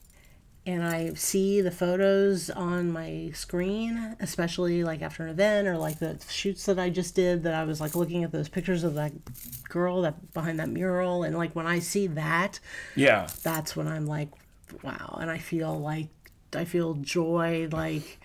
[0.68, 5.98] and I see the photos on my screen, especially like after an event or like
[5.98, 8.94] the shoots that I just did, that I was like looking at those pictures of
[8.96, 9.12] that
[9.70, 12.60] girl that behind that mural, and like when I see that,
[12.96, 14.28] yeah, that's when I'm like,
[14.82, 16.08] wow, and I feel like
[16.54, 18.20] I feel joy, like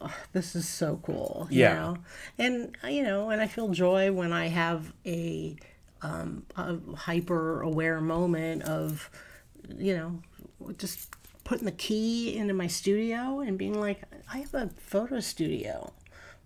[0.00, 1.74] ugh, this is so cool, you Yeah.
[1.74, 1.98] know,
[2.38, 5.56] and uh, you know, and I feel joy when I have a,
[6.00, 9.10] um, a hyper aware moment of,
[9.76, 10.22] you know,
[10.78, 11.14] just
[11.48, 15.94] putting the key into my studio and being like, I have a photo studio.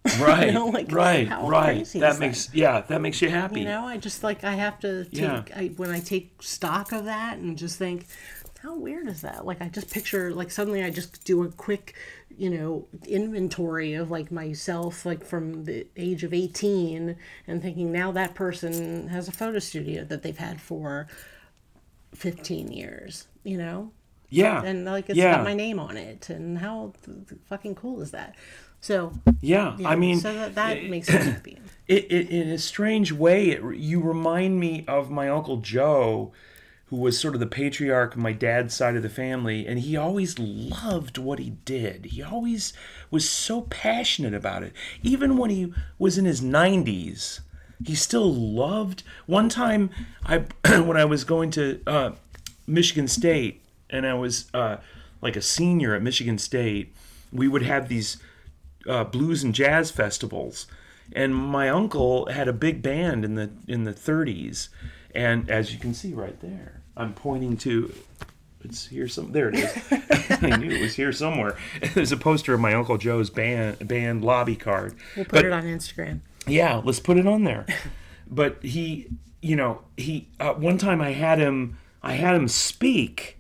[0.20, 1.84] right, know, like, right, right.
[1.94, 3.61] That makes yeah, that makes you happy.
[3.61, 5.42] You know, I just like I have to take Yeah.
[5.55, 8.07] I, when I take stock of that and just think,
[8.62, 9.44] how weird is that?
[9.44, 11.94] Like I just picture like suddenly I just do a quick,
[12.36, 17.16] you know, inventory of like myself like from the age of eighteen
[17.48, 21.09] and thinking now that person has a photo studio that they've had for
[22.12, 23.26] fifteen years.
[23.44, 23.92] You know,
[24.33, 25.37] yeah, and like it's yeah.
[25.37, 26.93] got my name on it, and how
[27.49, 28.35] fucking cool is that?
[28.80, 29.76] So yeah.
[29.78, 31.59] you I mean, so that that makes me happy.
[31.89, 36.33] it, it in a strange way it, you remind me of my uncle joe
[36.87, 39.97] who was sort of the patriarch of my dad's side of the family and he
[39.97, 42.72] always loved what he did he always
[43.11, 44.72] was so passionate about it
[45.03, 47.41] even when he was in his 90s
[47.85, 49.91] he still loved one time
[50.24, 50.39] i
[50.80, 52.12] when i was going to uh,
[52.66, 53.61] michigan state
[53.93, 54.76] and i was uh,
[55.20, 56.93] like a senior at michigan state
[57.32, 58.16] we would have these
[58.88, 60.66] uh, blues and jazz festivals.
[61.14, 64.68] And my uncle had a big band in the in the 30s
[65.14, 67.93] and as you can see right there i'm pointing to
[68.64, 69.72] it's here some there it is.
[70.43, 71.57] I knew it was here somewhere.
[71.95, 74.95] There's a poster of my uncle joe's band band lobby card.
[75.16, 76.20] We'll put But- it on Instagram.
[76.47, 77.66] yeah, let's put it on there.
[78.30, 79.09] but he,
[79.43, 83.38] you know, he uh, one time I had him, I had him speak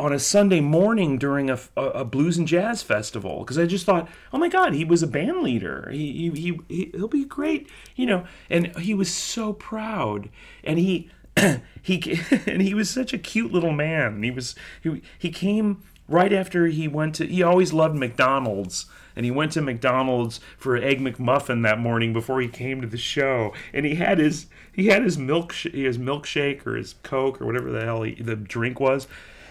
[0.00, 3.84] on a Sunday morning during a, a, a blues and jazz festival because I just
[3.84, 5.90] thought, oh my God, he was a band leader.
[5.92, 8.24] He, he, he, he he'll be great, you know.
[8.48, 10.30] And he was so proud,
[10.64, 11.10] and he.
[11.80, 14.20] he and he was such a cute little man.
[14.22, 19.24] He was he, he came right after he went to he always loved McDonald's and
[19.24, 23.52] he went to McDonald's for egg McMuffin that morning before he came to the show
[23.72, 27.70] and he had his he had his milk his milkshake or his coke or whatever
[27.70, 29.06] the hell he, the drink was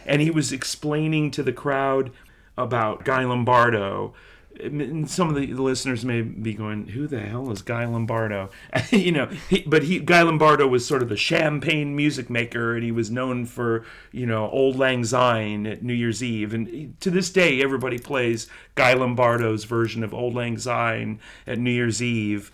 [0.09, 2.11] and he was explaining to the crowd
[2.57, 4.13] about Guy Lombardo
[4.59, 8.49] and some of the listeners may be going, "Who the hell is Guy Lombardo?"
[8.91, 12.83] you know, he, but he Guy Lombardo was sort of the champagne music maker, and
[12.83, 17.09] he was known for you know Auld Lang Syne at New Year's Eve, and to
[17.09, 22.51] this day, everybody plays Guy Lombardo's version of Auld Lang Syne at New Year's Eve.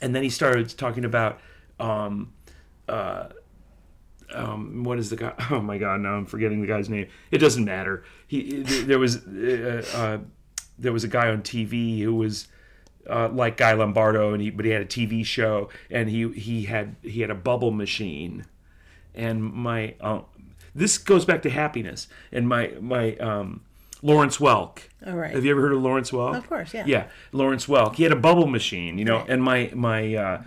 [0.00, 1.40] And then he started talking about.
[1.78, 2.32] Um,
[4.34, 5.32] um, what is the guy?
[5.50, 6.00] Oh my God!
[6.00, 7.06] Now I'm forgetting the guy's name.
[7.30, 8.04] It doesn't matter.
[8.26, 10.18] He there was uh, uh,
[10.78, 12.48] there was a guy on TV who was
[13.08, 16.64] uh, like Guy Lombardo, and he but he had a TV show, and he he
[16.64, 18.46] had he had a bubble machine,
[19.14, 20.20] and my uh,
[20.74, 23.60] this goes back to happiness, and my my um,
[24.02, 24.78] Lawrence Welk.
[25.04, 25.32] Oh, right.
[25.34, 26.36] Have you ever heard of Lawrence Welk?
[26.36, 26.84] Of course, yeah.
[26.86, 27.96] Yeah, Lawrence Welk.
[27.96, 29.30] He had a bubble machine, you know, Right.
[29.30, 30.40] and my my.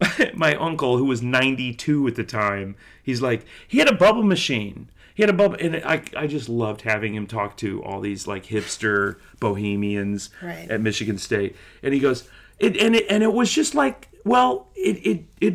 [0.34, 4.88] My uncle who was 92 at the time he's like he had a bubble machine.
[5.14, 8.26] He had a bubble and i, I just loved having him talk to all these
[8.26, 10.70] like hipster bohemians Right.
[10.70, 11.56] at michigan state.
[11.82, 12.28] And he goes
[12.60, 15.54] it, and it and it was just like well it it it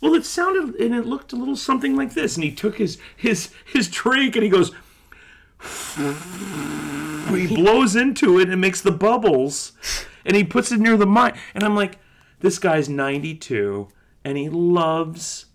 [0.00, 2.36] well it sounded and it looked a little something like this.
[2.36, 4.70] And he took his his his drink and he goes
[7.30, 9.72] he blows into it and makes the bubbles
[10.24, 11.34] and he puts it near the mic.
[11.54, 11.98] And i'm like
[12.44, 13.88] this guy's 92
[14.24, 15.46] and he loves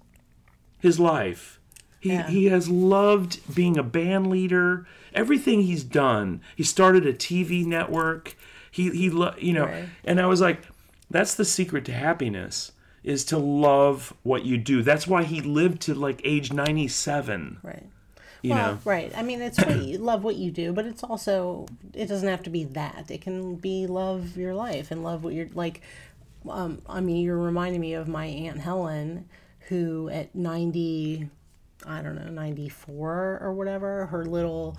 [0.79, 1.59] his life
[1.99, 2.27] he, Yeah.
[2.27, 8.35] he has loved being a band leader everything he's done he started a tv network
[8.71, 9.85] he he lo- you know Right.
[10.03, 10.59] and i was like
[11.11, 12.71] That's the secret to happiness
[13.03, 14.83] is to love what you do.
[14.83, 17.57] That's why he lived to like age 97.
[17.63, 17.87] Right.
[18.43, 18.79] You well, know.
[18.85, 19.11] right.
[19.17, 22.43] I mean, it's what you love what you do, but it's also it doesn't have
[22.43, 23.09] to be that.
[23.09, 25.81] It can be love your life and love what you're like.
[26.47, 29.27] Um, I mean, you're reminding me of my aunt Helen,
[29.67, 31.29] who at ninety,
[31.85, 34.77] I don't know, ninety four or whatever, her little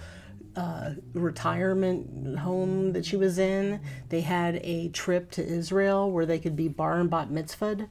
[0.56, 6.38] uh, retirement home that she was in, they had a trip to Israel where they
[6.38, 7.88] could be bar and bat mitzvahed.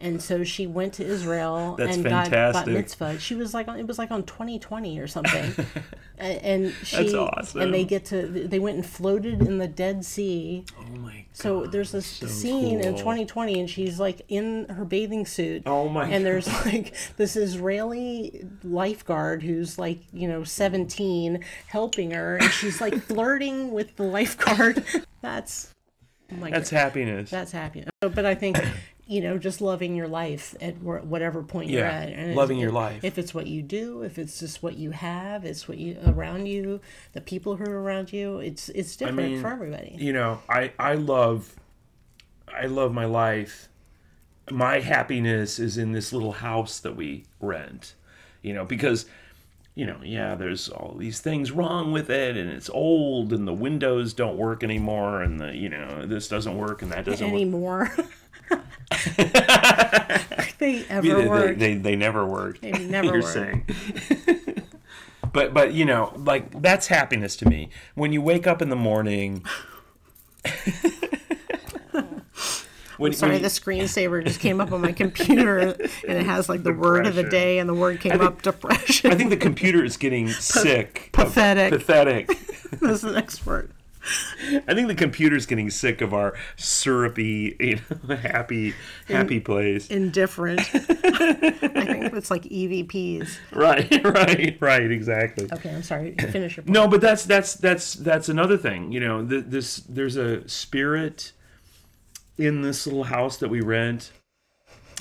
[0.00, 3.18] And so she went to Israel That's and got bat mitzvah.
[3.18, 5.52] She was like, on- it was like on 2020 or something.
[6.20, 7.60] And she, That's awesome.
[7.60, 10.64] and they get to, they went and floated in the Dead Sea.
[10.76, 11.24] Oh my god.
[11.32, 15.62] So there's this scene in 2020, and she's like in her bathing suit.
[15.64, 22.38] Oh my And there's like this Israeli lifeguard who's like you know 17 helping her,
[22.38, 24.84] and she's like flirting with the lifeguard.
[25.20, 25.72] That's
[26.32, 27.30] oh like That's happiness.
[27.30, 27.90] that's happiness.
[28.02, 28.58] So, But I think
[29.08, 32.10] you know just loving your life at whatever point you're at.
[32.10, 33.02] And loving your life.
[33.02, 36.46] If it's what you do, if it's just what you have, it's what you around
[36.46, 36.80] you,
[37.14, 38.38] the people who are around you.
[38.38, 39.96] It's it's different mean, for everybody.
[39.98, 41.56] you know, I I love
[42.54, 43.68] I love my life.
[44.50, 47.94] My happiness is in this little house that we rent.
[48.42, 49.06] You know, because
[49.78, 53.54] you know, yeah, there's all these things wrong with it and it's old and the
[53.54, 57.40] windows don't work anymore and the, you know, this doesn't work and that doesn't work.
[57.40, 57.96] anymore.
[60.58, 61.58] they ever They, they, work.
[61.58, 62.60] they, they never work.
[62.60, 63.32] They never You're work.
[63.32, 63.66] saying.
[65.32, 67.70] but but you know, like that's happiness to me.
[67.94, 69.44] When you wake up in the morning.
[72.96, 76.62] when, Sorry, when- the screensaver just came up on my computer, and it has like
[76.62, 79.10] the word of the day, and the word came think- up depression.
[79.10, 81.10] I think the computer is getting sick.
[81.14, 81.72] of- pathetic.
[81.72, 82.28] Pathetic.
[82.80, 83.72] That's the next word.
[84.66, 88.74] I think the computer's getting sick of our syrupy, you know, happy,
[89.06, 89.88] happy place.
[89.88, 90.60] Indifferent.
[90.74, 93.38] I think it's like EVPs.
[93.52, 94.90] Right, right, right.
[94.90, 95.48] Exactly.
[95.52, 96.14] Okay, I'm sorry.
[96.14, 96.74] Finish your point.
[96.74, 98.92] No, but that's that's that's that's another thing.
[98.92, 101.32] You know, th- this there's a spirit
[102.36, 104.12] in this little house that we rent.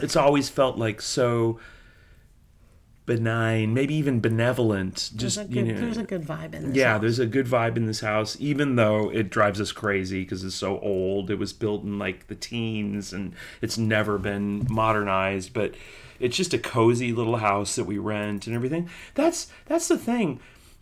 [0.02, 1.60] It's always felt like so
[3.08, 5.10] benign, maybe even benevolent.
[5.16, 6.76] There's Just a you know, there's a good vibe in this.
[6.76, 7.02] yeah, house.
[7.02, 10.54] there's a good vibe in this house, even though it drives us crazy because it's
[10.56, 11.32] so old.
[11.32, 15.74] It was built in like the teens and it's never been modernized, but
[16.20, 18.90] it's just a cozy little house that we rent and everything.
[19.16, 20.40] That's that's the thing.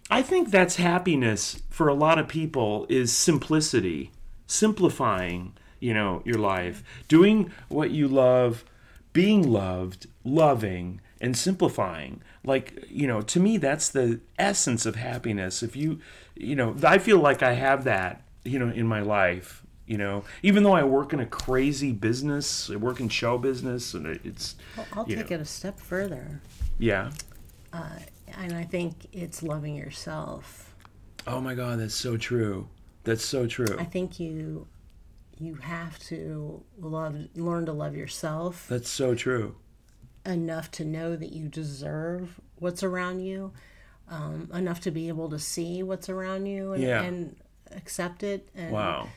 [0.10, 4.12] I think that's happiness for a lot of people is simplicity,
[4.46, 8.66] simplifying, you know, your life, doing what you love,
[9.14, 12.22] being loved, loving, and simplifying.
[12.44, 15.64] Like, you know, to me that's the essence of happiness.
[15.64, 16.00] If you,
[16.36, 19.64] you know, I feel like I have that, you know, in my life.
[19.88, 23.94] You know, even though I work in a crazy business, I work in show business,
[23.94, 25.36] and it's, Well, I'll take know.
[25.36, 26.42] it a step further,
[26.80, 27.12] yeah.
[27.72, 28.00] Uh,
[28.38, 30.76] and I think it's loving yourself.
[31.28, 32.68] Oh my God, that's so true.
[33.04, 33.78] That's so true.
[33.78, 34.68] I think you
[35.38, 39.56] you have to love learn to love yourself That's so true.
[40.26, 43.52] Enough to know that you deserve what's around you,
[44.10, 47.02] um, enough to be able to see what's around you and, Yeah.
[47.04, 47.36] and
[47.72, 48.48] accept it.
[48.56, 49.10] And Wow,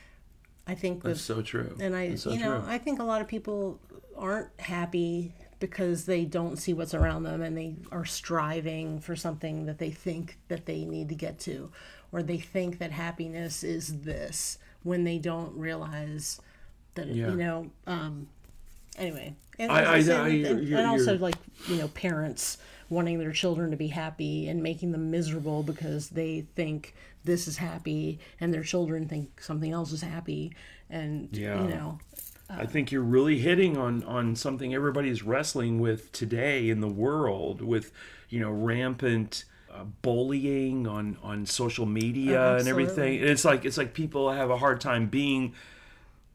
[0.66, 1.76] I think that's with so true.
[1.80, 2.68] and I, so you know, true.
[2.70, 3.80] I think a lot of people
[4.16, 9.66] aren't happy because they don't see what's around them and they are striving for something
[9.66, 11.70] that they think that they need to get to,
[12.12, 16.40] or they think that happiness is this when they don't realize
[16.94, 17.30] that, Yeah.
[17.30, 18.28] you know, um,
[18.99, 19.34] anyway.
[19.59, 21.34] And, I- I- I- and- also like,
[21.68, 22.59] you know, parents
[22.90, 26.94] wanting their children to be happy and making them miserable because they think
[27.24, 30.53] this is happy and their children think something else is happy
[30.88, 31.62] and Yeah.
[31.62, 31.99] you know
[32.49, 37.61] I think you're really hitting on on something everybody's wrestling with today in the world,
[37.61, 37.92] with
[38.30, 43.18] you know rampant uh, bullying on on social media Oh, and everything.
[43.20, 45.53] And it's like it's like people have a hard time being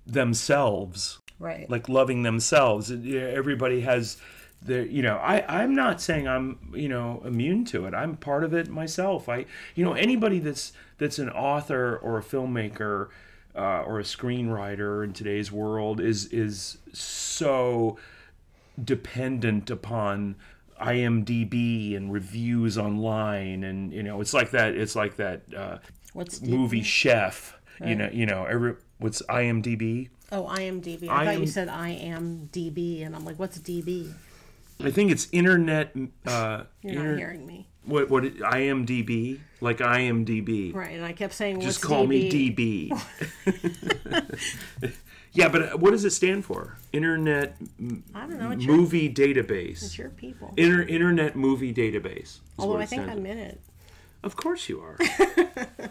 [0.05, 2.91] themselves, right like loving themselves.
[2.91, 4.17] Everybody has
[4.61, 7.93] their, you know, I I'm not saying I'm you know immune to it.
[7.93, 9.29] I'm part of it myself.
[9.29, 13.09] I you know anybody that's that's an author or a filmmaker.
[13.55, 17.99] Uh, or a screenwriter in today's world is is so
[18.83, 20.35] dependent upon
[20.81, 24.75] IMDb and reviews online, and you know it's like that.
[24.75, 25.77] It's like that uh,
[26.13, 27.53] what's movie DB?
[27.79, 27.87] Chef.
[27.87, 30.09] You know, you know, every what's IMDb?
[30.31, 34.11] oh imdb i thought you said i am db and i'm like what's db
[34.83, 35.95] I think it's internet.
[36.25, 39.39] Uh, you're inter- not hearing me What what IMDb?
[39.61, 40.73] Like IMDb.
[40.73, 42.09] right and i kept saying Just what's call DB?
[42.09, 42.31] me
[42.89, 44.89] DB.
[45.35, 46.77] Yeah, but uh, what does it stand for?
[46.91, 47.55] Internet
[48.13, 48.51] I don't know.
[48.51, 49.83] It's your, Movie Database.
[49.83, 50.53] it's your people.
[50.57, 52.37] Inter- Internet Movie Database.
[52.59, 53.59] Although I think I'm in it.
[54.23, 54.97] Of course you are.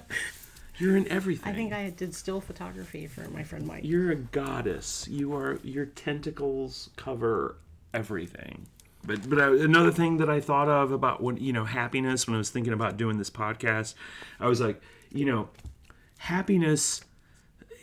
[0.82, 1.52] You're in everything.
[1.52, 3.84] I think I did still photography for my friend Mike.
[3.84, 5.06] You're a goddess.
[5.08, 5.60] You are.
[5.62, 7.54] Your tentacles cover
[7.94, 8.66] everything.
[9.04, 12.34] But but I, another thing that I thought of about when you know happiness when
[12.34, 13.94] I was thinking about doing this podcast,
[14.40, 14.82] I was like,
[15.12, 15.50] you know,
[16.18, 17.02] happiness.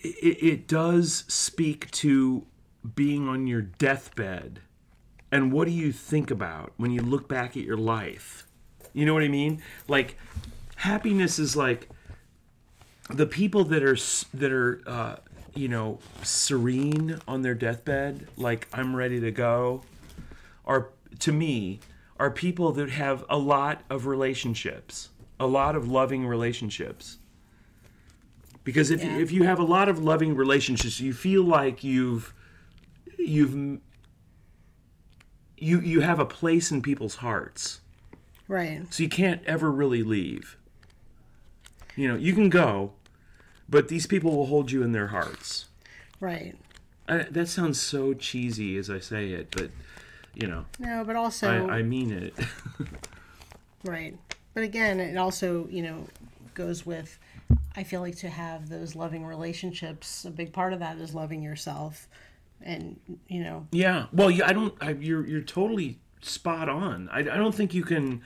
[0.01, 2.47] It, it does speak to
[2.95, 4.59] being on your deathbed,
[5.31, 8.45] and what do you think about when you look back at your life?
[8.91, 9.61] You know what I mean?
[9.87, 10.17] Like,
[10.75, 11.87] happiness is like
[13.09, 13.97] the people that are
[14.33, 15.15] that are uh,
[15.55, 19.83] you know serene on their deathbed, like I'm ready to go,
[20.65, 21.79] are to me
[22.17, 25.09] are people that have a lot of relationships,
[25.39, 27.17] a lot of loving relationships.
[28.65, 29.15] Because if Yeah.
[29.15, 32.33] you, if you have a lot of loving relationships, you feel like you've
[33.17, 33.79] you've
[35.57, 37.81] you you have a place in people's hearts.
[38.47, 38.81] Right.
[38.93, 40.57] So you can't ever really leave.
[41.95, 42.93] You know, you can go,
[43.69, 45.65] but these people will hold you in their hearts.
[46.19, 46.55] Right.
[47.07, 49.71] I, that sounds so cheesy as I say it, but
[50.33, 52.33] you know, No, but also I, I mean it.
[53.83, 54.17] Right.
[54.53, 56.07] But again, it also, you know,
[56.53, 57.17] goes with
[57.75, 61.41] I feel like to have those loving relationships, a big part of that is loving
[61.41, 62.07] yourself.
[62.61, 64.07] And, you know, yeah.
[64.11, 64.73] Well, yeah, I don't.
[64.81, 67.07] I, you're you're totally spot on.
[67.09, 68.21] I, I don't think you can.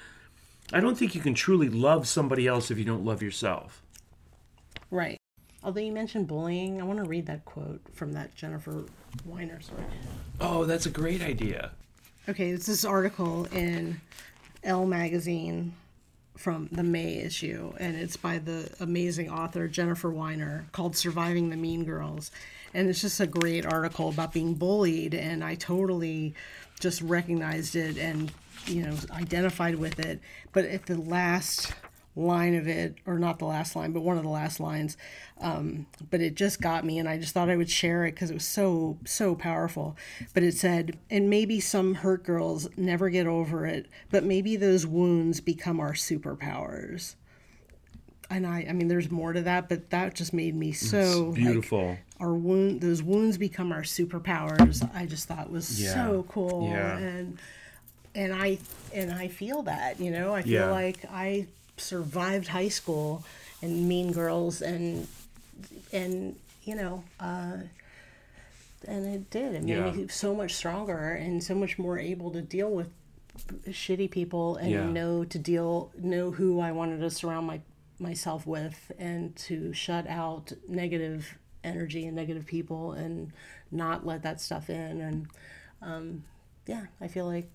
[0.71, 3.83] I don't think you can truly love somebody else if you don't love yourself.
[4.89, 5.19] right.
[5.63, 8.83] Although you mentioned bullying, I want to read that quote from that Jennifer
[9.25, 9.83] Weiner story.
[10.41, 11.71] Oh, that's a great idea.
[12.27, 14.01] Okay, it's this article in
[14.63, 15.73] Elle magazine
[16.35, 21.55] from the May issue, and it's by the amazing author Jennifer Weiner called Surviving the
[21.55, 22.31] Mean Girls.
[22.73, 26.33] And it's just a great article about being bullied, and I totally
[26.79, 28.31] just recognized it and,
[28.65, 30.19] you know, identified with it.
[30.51, 31.71] But at the last
[32.15, 34.97] line of it, or not the last line, but one of the last lines,
[35.41, 38.29] um, but it just got me, and I just thought I would share it because
[38.29, 39.97] it was so so powerful.
[40.33, 44.85] But it said, and maybe some hurt girls never get over it, but maybe those
[44.85, 47.15] wounds become our superpowers.
[48.29, 51.35] And I, I mean, there's more to that, but that just made me so like,
[51.35, 51.97] Beautiful.
[52.19, 54.87] our wound, those wounds become our superpowers.
[54.95, 55.93] I just thought was Yeah.
[55.93, 56.97] so cool, Yeah.
[56.97, 57.37] and
[58.15, 58.59] and I
[58.93, 60.69] and I feel that, you know, I feel Yeah.
[60.71, 61.47] like I
[61.83, 63.23] survived high school
[63.61, 65.07] and Mean Girls and
[65.91, 67.57] and you know, uh,
[68.87, 69.53] and it did.
[69.55, 69.91] It made Yeah.
[69.91, 72.89] me so much stronger and so much more able to deal with
[73.67, 74.89] shitty people and Yeah.
[74.89, 77.61] know to deal know who I wanted to surround my
[77.99, 83.31] myself with and to shut out negative energy and negative people and
[83.71, 85.27] not let that stuff in and
[85.81, 86.23] um,
[86.65, 87.49] yeah, I feel like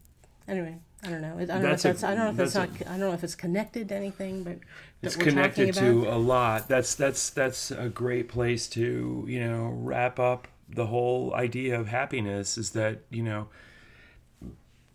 [0.47, 1.35] anyway, I don't know.
[1.39, 3.13] I don't That's know if that's I don't know if that's, not I don't know
[3.13, 4.59] if it's connected to anything, but
[5.01, 6.05] it's we're connected talking about.
[6.11, 10.87] to a lot that's that's that's a great place to you know wrap up the
[10.87, 13.47] whole idea of happiness is that you know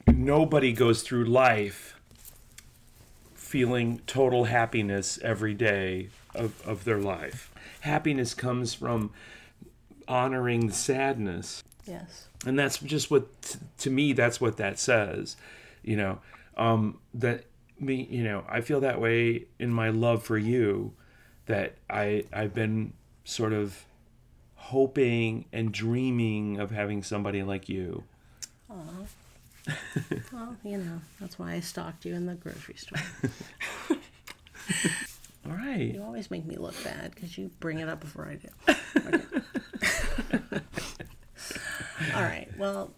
[0.08, 1.96] nobody goes through life
[3.34, 7.52] feeling total happiness every day of, of their life
[7.82, 9.12] happiness comes from
[10.08, 12.28] honoring the sadness Yes.
[12.46, 15.36] and that's just what t- to me that's what that says
[15.84, 16.20] you know
[16.58, 17.46] um that
[17.80, 20.94] me you know i feel that way in my love for you
[21.46, 22.94] that i i've been
[23.24, 23.86] sort of
[24.56, 28.04] hoping and dreaming of having somebody like you
[28.70, 29.08] Oh
[30.32, 33.00] Well, you know, that's why I stalked you in the grocery store.
[35.46, 38.36] all right You always make me look bad because you bring it up before I
[38.36, 38.50] do.
[39.08, 39.22] Okay.
[42.16, 42.50] All right.
[42.58, 42.94] Well,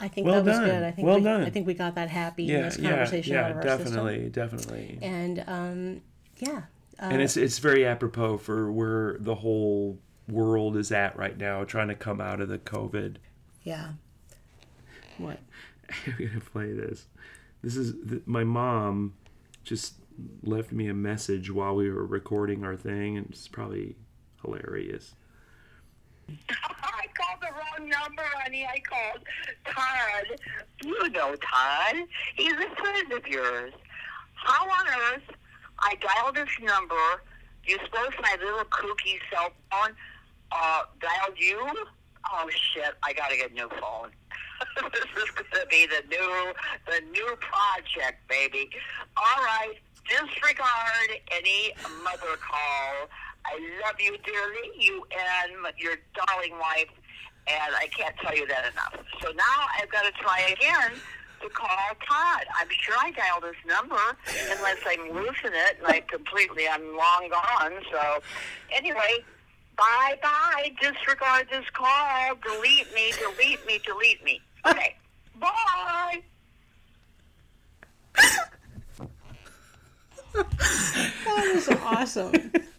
[0.00, 0.66] I think Well that was done.
[0.66, 0.82] good.
[0.82, 1.42] I think Well we, done.
[1.44, 4.28] I think we got that happy yeah this yeah conversation out yeah of our definitely
[4.30, 5.02] definitely system.
[5.14, 6.00] And um,
[6.38, 6.62] yeah,
[6.98, 9.98] uh, and it's it's very apropos for where the whole
[10.28, 13.16] world is at right now trying to come out of the covid
[13.62, 13.90] yeah.
[15.18, 15.38] What?
[16.06, 17.06] I'm gonna play this.
[17.62, 19.14] This is th- my mom
[19.64, 19.94] just
[20.42, 23.96] left me a message while we were recording our thing, and it's probably
[24.42, 25.14] hilarious.
[26.48, 28.66] I called the wrong number, honey.
[28.66, 29.24] I called
[29.64, 30.40] Todd.
[30.84, 31.96] You know Todd.
[32.36, 33.72] He's a friend of yours.
[34.34, 35.36] How on earth
[35.78, 36.94] I dialed his number?
[37.64, 39.94] You suppose my little kooky cell phone
[40.52, 41.60] uh, dialed you?
[42.32, 42.94] Oh shit!
[43.02, 44.10] I gotta get a new phone.
[44.92, 46.52] this is gonna be the new,
[46.86, 48.70] the new project, baby.
[49.16, 49.74] All right.
[50.08, 51.72] Disregard any
[52.02, 53.08] mother call.
[53.46, 56.88] I love you dearly, you and your darling wife,
[57.50, 58.94] and I can't tell you that enough.
[59.22, 60.98] So now I've got to try again
[61.42, 61.68] to call
[62.06, 62.44] Todd.
[62.54, 64.00] I'm sure I dialed his number
[64.50, 67.72] unless I'm losing it and I completely, I'm long gone.
[67.90, 68.22] So
[68.74, 69.24] anyway,
[69.76, 70.72] bye bye.
[70.80, 72.34] Disregard this call.
[72.42, 74.40] Delete me, delete me, delete me.
[74.66, 74.96] Okay,
[75.40, 76.22] bye.
[80.32, 82.52] That is awesome.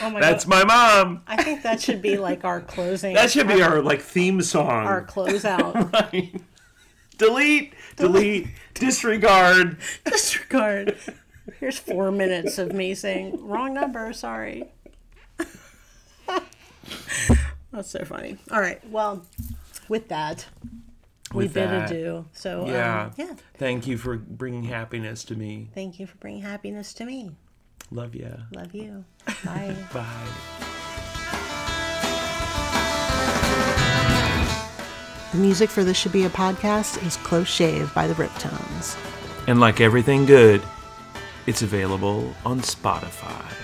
[0.00, 0.66] Oh my That's god.
[0.66, 1.22] my mom.
[1.26, 3.14] I think that should be like our closing.
[3.14, 4.86] That should be our like theme song.
[4.86, 6.40] our closeout.
[7.18, 9.76] delete, delete, disregard.
[10.04, 10.96] Disregard.
[11.60, 14.12] Here's four minutes of me saying wrong number.
[14.12, 14.64] Sorry.
[17.72, 18.38] That's so funny.
[18.50, 18.86] All right.
[18.90, 19.24] Well,
[19.88, 20.46] with that,
[21.32, 22.26] we bid adieu.
[22.32, 23.04] So Yeah.
[23.06, 23.34] um, yeah.
[23.56, 25.70] Thank you for bringing happiness to me.
[25.74, 27.30] Thank you for bringing happiness to me.
[27.92, 28.30] Love ya.
[28.54, 29.04] Love you.
[29.44, 29.76] Bye.
[29.92, 30.28] Bye.
[35.32, 38.96] the music for This Should Be a Podcast is Close Shave by the Riptones.
[39.46, 40.62] And like everything good,
[41.46, 43.61] it's available on Spotify.